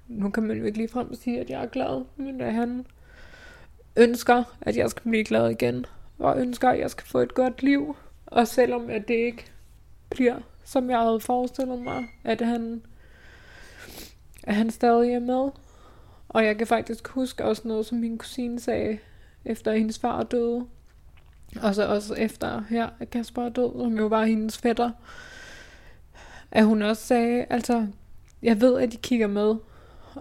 nu 0.09 0.31
kan 0.31 0.43
man 0.43 0.57
jo 0.59 0.65
ikke 0.65 0.79
ligefrem 0.79 1.15
sige, 1.15 1.41
at 1.41 1.51
jeg 1.51 1.63
er 1.63 1.67
glad, 1.67 2.05
men 2.17 2.41
at 2.41 2.55
han 2.55 2.87
ønsker, 3.99 4.45
at 4.61 4.77
jeg 4.77 4.91
skal 4.91 5.11
blive 5.11 5.25
glad 5.25 5.51
igen, 5.51 5.87
og 6.19 6.41
ønsker, 6.41 6.69
at 6.69 6.79
jeg 6.79 6.91
skal 6.91 7.07
få 7.07 7.19
et 7.19 7.35
godt 7.35 7.63
liv, 7.63 7.97
og 8.27 8.49
selvom 8.49 8.91
at 8.91 9.09
det 9.09 9.15
ikke 9.15 9.45
bliver, 10.11 10.37
som 10.65 10.91
jeg 10.91 10.99
havde 10.99 11.21
forestillet 11.21 11.79
mig, 11.79 12.05
at 12.25 12.41
han, 12.41 12.83
at 14.43 14.55
han 14.55 14.71
stadig 14.71 15.13
er 15.13 15.21
med. 15.21 15.51
Og 16.29 16.45
jeg 16.45 16.59
kan 16.59 16.67
faktisk 16.67 17.09
huske 17.09 17.45
også 17.45 17.69
noget, 17.69 17.87
som 17.87 17.99
min 17.99 18.19
kusine 18.19 18.61
sagde, 18.61 18.99
efter 19.45 19.73
hendes 19.73 19.99
far 19.99 20.23
døde. 20.23 20.67
Og 21.63 21.75
så 21.75 21.87
også 21.87 22.15
efter 22.15 22.63
her, 22.71 22.89
at 23.01 23.11
Kasper 23.11 23.43
er 23.43 23.49
død, 23.49 23.73
som 23.81 23.99
jo 23.99 24.07
var 24.07 24.25
hendes 24.25 24.59
fætter. 24.59 24.91
At 26.51 26.65
hun 26.65 26.83
også 26.83 27.07
sagde, 27.07 27.47
altså, 27.51 27.87
jeg 28.43 28.61
ved, 28.61 28.79
at 28.79 28.93
de 28.93 28.97
kigger 28.97 29.27
med. 29.27 29.57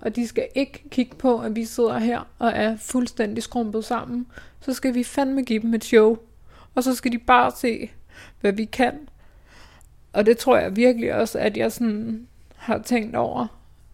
Og 0.02 0.16
de 0.16 0.28
skal 0.28 0.48
ikke 0.56 0.84
kigge 0.90 1.16
på, 1.16 1.40
at 1.40 1.56
vi 1.56 1.66
sidder 1.66 1.98
her 1.98 2.28
og 2.40 2.52
er 2.56 2.78
fuldstændig 2.78 3.44
skrumpet 3.44 3.86
sammen. 3.86 4.28
Så 4.62 4.74
skal 4.74 4.94
vi 4.96 5.04
fandme 5.04 5.44
give 5.44 5.62
dem 5.62 5.74
et 5.74 5.84
show. 5.84 6.18
Og 6.76 6.84
så 6.84 6.96
skal 6.96 7.12
de 7.12 7.18
bare 7.18 7.52
se, 7.52 7.92
hvad 8.42 8.52
vi 8.52 8.66
kan. 8.66 9.10
Og 10.14 10.26
det 10.26 10.38
tror 10.38 10.58
jeg 10.58 10.76
virkelig 10.76 11.14
også, 11.14 11.40
at 11.40 11.58
jeg 11.58 11.72
sådan 11.72 12.28
har 12.56 12.78
tænkt 12.78 13.16
over. 13.16 13.48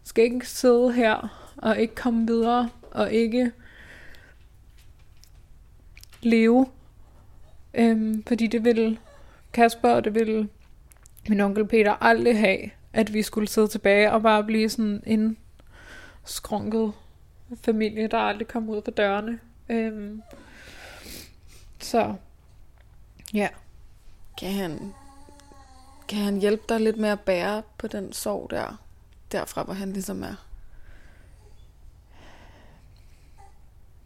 Skal 0.03 0.23
ikke 0.23 0.47
sidde 0.47 0.93
her 0.93 1.43
og 1.57 1.79
ikke 1.79 1.95
komme 1.95 2.27
videre 2.27 2.69
og 2.91 3.11
ikke 3.11 3.51
leve. 6.21 6.67
Øhm, 7.73 8.23
fordi 8.27 8.47
det 8.47 8.65
ville 8.65 8.97
Kasper 9.53 9.89
og 9.89 10.03
det 10.03 10.15
ville 10.15 10.49
min 11.29 11.41
onkel 11.41 11.67
Peter 11.67 12.03
aldrig 12.03 12.39
have, 12.39 12.69
at 12.93 13.13
vi 13.13 13.21
skulle 13.21 13.47
sidde 13.47 13.67
tilbage 13.67 14.11
og 14.11 14.21
bare 14.21 14.43
blive 14.43 14.69
sådan 14.69 15.03
en 15.05 15.37
skrunket 16.25 16.93
familie, 17.61 18.07
der 18.07 18.17
aldrig 18.17 18.47
kom 18.47 18.69
ud 18.69 18.81
fra 18.85 18.91
dørene. 18.91 19.39
Øhm, 19.69 20.21
så, 21.79 22.15
ja. 23.33 23.47
Kan 24.39 24.51
han, 24.51 24.93
kan 26.07 26.17
han 26.17 26.39
hjælpe 26.39 26.63
dig 26.69 26.81
lidt 26.81 26.97
med 26.97 27.09
at 27.09 27.19
bære 27.19 27.63
på 27.77 27.87
den 27.87 28.13
sorg 28.13 28.49
der, 28.49 28.83
derfra 29.31 29.63
hvor 29.63 29.73
han 29.73 29.93
ligesom 29.93 30.23
er? 30.23 30.47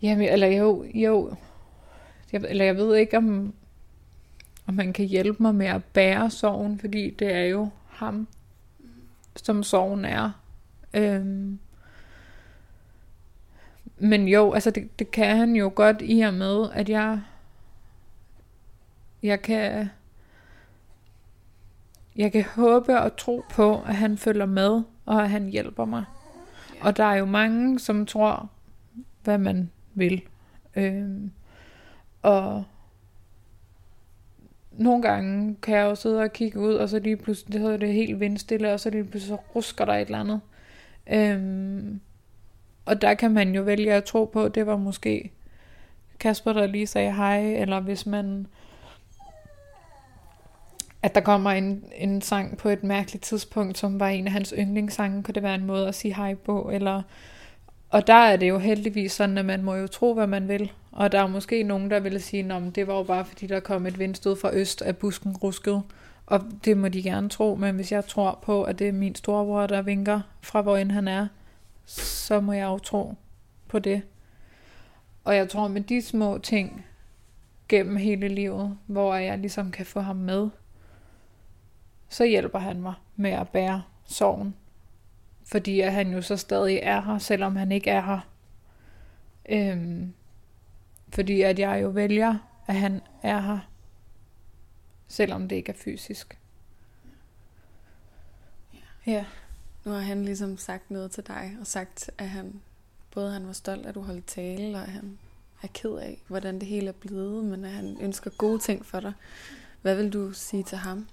Jamen, 0.01 0.30
eller 0.30 0.47
jo, 0.47 0.86
jo. 0.93 1.36
Jeg, 2.32 2.43
eller 2.47 2.65
jeg 2.65 2.75
ved 2.75 2.95
ikke, 2.95 3.17
om, 3.17 3.53
om 4.67 4.73
man 4.73 4.93
kan 4.93 5.06
hjælpe 5.06 5.43
mig 5.43 5.56
med 5.56 5.67
at 5.67 5.84
bære 5.84 6.32
sorgen, 6.32 6.80
fordi 6.80 7.10
det 7.10 7.34
er 7.34 7.45
jo 7.45 7.69
ham, 7.88 8.27
som 9.36 9.63
sorgen 9.63 10.06
er. 10.06 10.32
Øhm, 10.93 11.60
men 13.99 14.27
jo, 14.27 14.51
altså 14.53 14.71
det, 14.71 14.99
det 14.99 15.12
kan 15.12 15.38
han 15.38 15.55
jo 15.55 15.71
godt 15.75 15.97
i 16.01 16.21
og 16.21 16.33
med, 16.33 16.69
at 16.73 16.89
jeg, 16.89 17.21
jeg 19.23 19.41
kan, 19.41 19.89
jeg 22.15 22.31
kan 22.31 22.43
håbe 22.55 22.99
og 22.99 23.17
tro 23.17 23.43
på, 23.49 23.81
at 23.81 23.95
han 23.95 24.17
følger 24.17 24.45
med, 24.45 24.81
og 25.05 25.23
at 25.23 25.29
han 25.29 25.49
hjælper 25.49 25.86
mig. 25.86 26.03
Og 26.81 26.97
der 26.97 27.03
er 27.03 27.15
jo 27.15 27.25
mange, 27.25 27.79
som 27.79 28.05
tror, 28.05 28.49
hvad 29.23 29.38
man 29.38 29.69
vil. 29.93 30.21
Øhm, 30.75 31.31
og 32.21 32.63
nogle 34.71 35.01
gange 35.01 35.55
kan 35.62 35.75
jeg 35.75 35.83
jo 35.83 35.95
sidde 35.95 36.21
og 36.21 36.33
kigge 36.33 36.60
ud, 36.60 36.73
og 36.73 36.89
så 36.89 36.99
lige 36.99 37.17
pludselig, 37.17 37.53
det 37.53 37.62
hedder 37.62 37.77
det 37.77 37.93
helt 37.93 38.19
vindstille, 38.19 38.73
og 38.73 38.79
så 38.79 38.89
lige 38.89 39.03
pludselig 39.03 39.38
så 39.38 39.41
rusker 39.55 39.86
der 39.86 39.93
et 39.93 40.05
eller 40.05 40.19
andet. 40.19 40.41
Øhm, 41.12 41.99
og 42.88 43.02
der 43.02 43.13
kan 43.13 43.32
man 43.32 43.56
jo 43.56 43.62
vælge 43.62 43.93
at 43.93 44.04
tro 44.04 44.26
på, 44.26 44.43
at 44.43 44.56
det 44.56 44.67
var 44.67 44.78
måske 44.78 45.32
Kasper, 46.19 46.54
der 46.54 46.67
lige 46.67 46.88
sagde 46.88 47.13
hej, 47.13 47.54
eller 47.54 47.80
hvis 47.80 48.06
man 48.06 48.47
at 51.02 51.15
der 51.15 51.21
kommer 51.21 51.52
en, 51.52 51.84
en 51.95 52.21
sang 52.21 52.58
på 52.58 52.69
et 52.69 52.84
mærkeligt 52.84 53.23
tidspunkt, 53.23 53.78
som 53.78 54.00
var 54.00 54.08
en 54.08 54.26
af 54.26 54.32
hans 54.32 54.54
yndlingssange, 54.58 55.23
kunne 55.23 55.34
det 55.34 55.43
være 55.43 55.56
en 55.56 55.65
måde 55.65 55.88
at 55.88 55.95
sige 55.95 56.15
hej 56.15 56.36
på, 56.36 56.69
eller 56.73 57.02
og 57.89 58.08
der 58.08 58.13
er 58.13 58.38
det 58.38 58.50
jo 58.50 58.60
heldigvis 58.60 59.12
sådan, 59.12 59.38
at 59.38 59.45
man 59.45 59.63
må 59.63 59.76
jo 59.76 59.88
tro, 59.88 60.13
hvad 60.13 60.28
man 60.28 60.47
vil. 60.47 60.71
Og 60.91 61.12
der 61.12 61.19
er 61.19 61.28
måske 61.28 61.63
nogen, 61.63 61.91
der 61.91 62.00
vil 62.00 62.21
sige, 62.21 62.54
at 62.54 62.76
det 62.76 62.88
var 62.88 62.93
jo 62.95 63.04
bare 63.04 63.26
fordi, 63.26 63.47
der 63.47 63.60
kom 63.60 63.86
et 63.86 64.00
vindstød 64.00 64.36
fra 64.36 64.50
øst, 64.54 64.82
at 64.82 64.97
busken 64.97 65.38
ruskede. 65.38 65.82
Og 66.26 66.41
det 66.65 66.78
må 66.78 66.88
de 66.88 67.04
gerne 67.04 67.30
tro, 67.30 67.56
men 67.56 67.76
hvis 67.76 67.91
jeg 67.91 68.06
tror 68.06 68.39
på, 68.41 68.63
at 68.63 68.80
det 68.80 68.88
er 68.88 68.91
min 68.91 69.15
storebror, 69.15 69.67
der 69.67 69.82
vinker 69.82 70.21
fra 70.41 70.62
hvor 70.62 70.78
end 70.78 70.91
han 70.91 71.08
er, 71.08 71.28
så 71.88 72.39
må 72.39 72.54
jeg 72.54 72.65
jo 72.65 72.78
tro 72.78 73.15
på 73.67 73.80
det. 73.80 74.02
Og 75.23 75.36
jeg 75.36 75.50
tror 75.50 75.67
med 75.67 75.82
de 75.82 76.02
små 76.02 76.38
ting 76.38 76.86
gennem 77.69 77.95
hele 77.95 78.28
livet, 78.28 78.78
hvor 78.86 79.15
jeg 79.15 79.38
ligesom 79.38 79.71
kan 79.71 79.86
få 79.86 80.00
ham 80.00 80.15
med, 80.15 80.50
så 82.10 82.26
hjælper 82.26 82.60
han 82.60 82.82
mig 82.82 82.93
med 83.15 83.32
at 83.32 83.50
bære 83.50 83.84
sorgen. 84.06 84.56
Fordi 85.45 85.80
at 85.82 85.93
han 85.93 86.13
jo 86.13 86.21
så 86.21 86.38
stadig 86.38 86.80
er 86.84 87.02
her, 87.02 87.17
selvom 87.17 87.56
han 87.56 87.71
ikke 87.71 87.89
er 87.89 88.02
her. 88.02 88.19
Øhm, 89.50 90.13
fordi 91.10 91.41
at 91.41 91.60
jeg 91.60 91.82
jo 91.84 91.88
vælger, 91.88 92.38
at 92.67 92.76
han 92.76 93.02
er 93.23 93.39
her, 93.41 93.60
selvom 95.08 95.47
det 95.47 95.56
ikke 95.56 95.71
er 95.71 95.78
fysisk. 95.78 96.39
Ja. 99.06 99.25
Nu 99.88 99.94
har 99.94 100.00
han 100.00 100.25
ligesom 100.25 100.58
sagt 100.58 100.92
noget 100.92 101.12
til 101.12 101.27
dig, 101.27 101.58
og 101.60 101.67
sagt, 101.67 102.12
at 102.17 102.29
han 102.29 102.62
både 103.12 103.31
han 103.31 103.48
var 103.48 103.54
stolt, 103.54 103.85
at 103.85 103.96
du 103.96 104.02
holdt 104.02 104.25
tale, 104.25 104.77
og 104.77 104.83
at 104.83 104.90
han 104.90 105.17
er 105.62 105.67
ked 105.73 105.92
af, 105.92 106.21
hvordan 106.27 106.60
det 106.60 106.67
hele 106.67 106.88
er 106.88 106.92
blevet, 106.92 107.46
men 107.46 107.65
at 107.65 107.71
han 107.71 107.98
ønsker 108.02 108.31
gode 108.38 108.60
ting 108.60 108.85
for 108.85 109.00
dig. 109.00 109.13
Hvad 109.81 109.96
vil 109.96 110.13
du 110.13 110.33
sige 110.33 110.63
til 110.63 110.77
ham? 110.77 111.08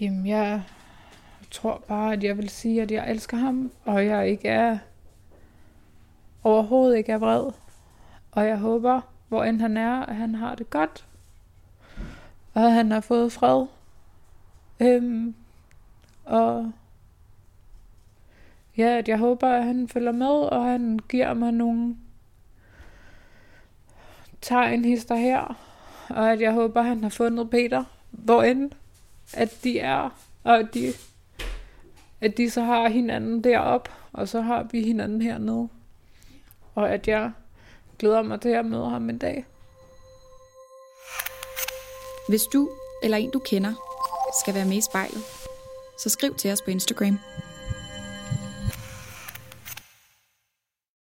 Jamen, 0.00 0.26
jeg 0.26 0.62
tror 1.50 1.84
bare, 1.88 2.12
at 2.12 2.22
jeg 2.22 2.36
vil 2.36 2.48
sige, 2.48 2.82
at 2.82 2.90
jeg 2.90 3.10
elsker 3.10 3.36
ham, 3.36 3.72
og 3.84 4.06
jeg 4.06 4.28
ikke 4.28 4.48
er 4.48 4.78
overhovedet 6.42 6.96
ikke 6.96 7.12
er 7.12 7.18
vred. 7.18 7.52
Og 8.32 8.46
jeg 8.46 8.58
håber, 8.58 9.00
hvor 9.28 9.44
end 9.44 9.60
han 9.60 9.76
er, 9.76 10.06
at 10.06 10.16
han 10.16 10.34
har 10.34 10.54
det 10.54 10.70
godt. 10.70 11.06
Og 12.54 12.62
at 12.62 12.72
han 12.72 12.90
har 12.90 13.00
fået 13.00 13.32
fred. 13.32 13.66
Øhm, 14.80 15.34
og 16.24 16.72
ja, 18.76 18.98
at 18.98 19.08
jeg 19.08 19.18
håber, 19.18 19.48
at 19.48 19.64
han 19.64 19.88
følger 19.88 20.12
med, 20.12 20.26
og 20.26 20.64
han 20.64 20.98
giver 21.08 21.34
mig 21.34 21.52
nogle 21.52 21.96
tegn 24.40 24.84
hister 24.84 25.14
her. 25.14 25.58
Og 26.08 26.32
at 26.32 26.40
jeg 26.40 26.52
håber, 26.52 26.80
at 26.80 26.86
han 26.86 27.02
har 27.02 27.10
fundet 27.10 27.50
Peter, 27.50 27.84
hvor 28.10 28.42
end 28.42 28.70
at 29.34 29.58
de 29.64 29.78
er, 29.78 30.10
og 30.44 30.58
at 30.58 30.74
de, 30.74 30.92
at 32.20 32.36
de 32.36 32.50
så 32.50 32.62
har 32.62 32.88
hinanden 32.88 33.44
derop, 33.44 33.88
og 34.12 34.28
så 34.28 34.40
har 34.40 34.62
vi 34.62 34.82
hinanden 34.82 35.22
hernede. 35.22 35.68
Og 36.74 36.90
at 36.90 37.08
jeg 37.08 37.32
glæder 37.98 38.22
mig 38.22 38.40
til 38.40 38.48
at 38.48 38.66
møde 38.66 38.90
ham 38.90 39.10
en 39.10 39.18
dag. 39.18 39.44
Hvis 42.28 42.42
du 42.42 42.70
eller 43.02 43.16
en 43.16 43.30
du 43.30 43.38
kender 43.38 43.93
skal 44.40 44.54
være 44.54 44.64
med 44.64 44.76
i 44.76 44.80
spejlet, 44.80 45.24
så 45.98 46.08
skriv 46.08 46.34
til 46.34 46.52
os 46.52 46.62
på 46.62 46.70
Instagram. 46.70 47.18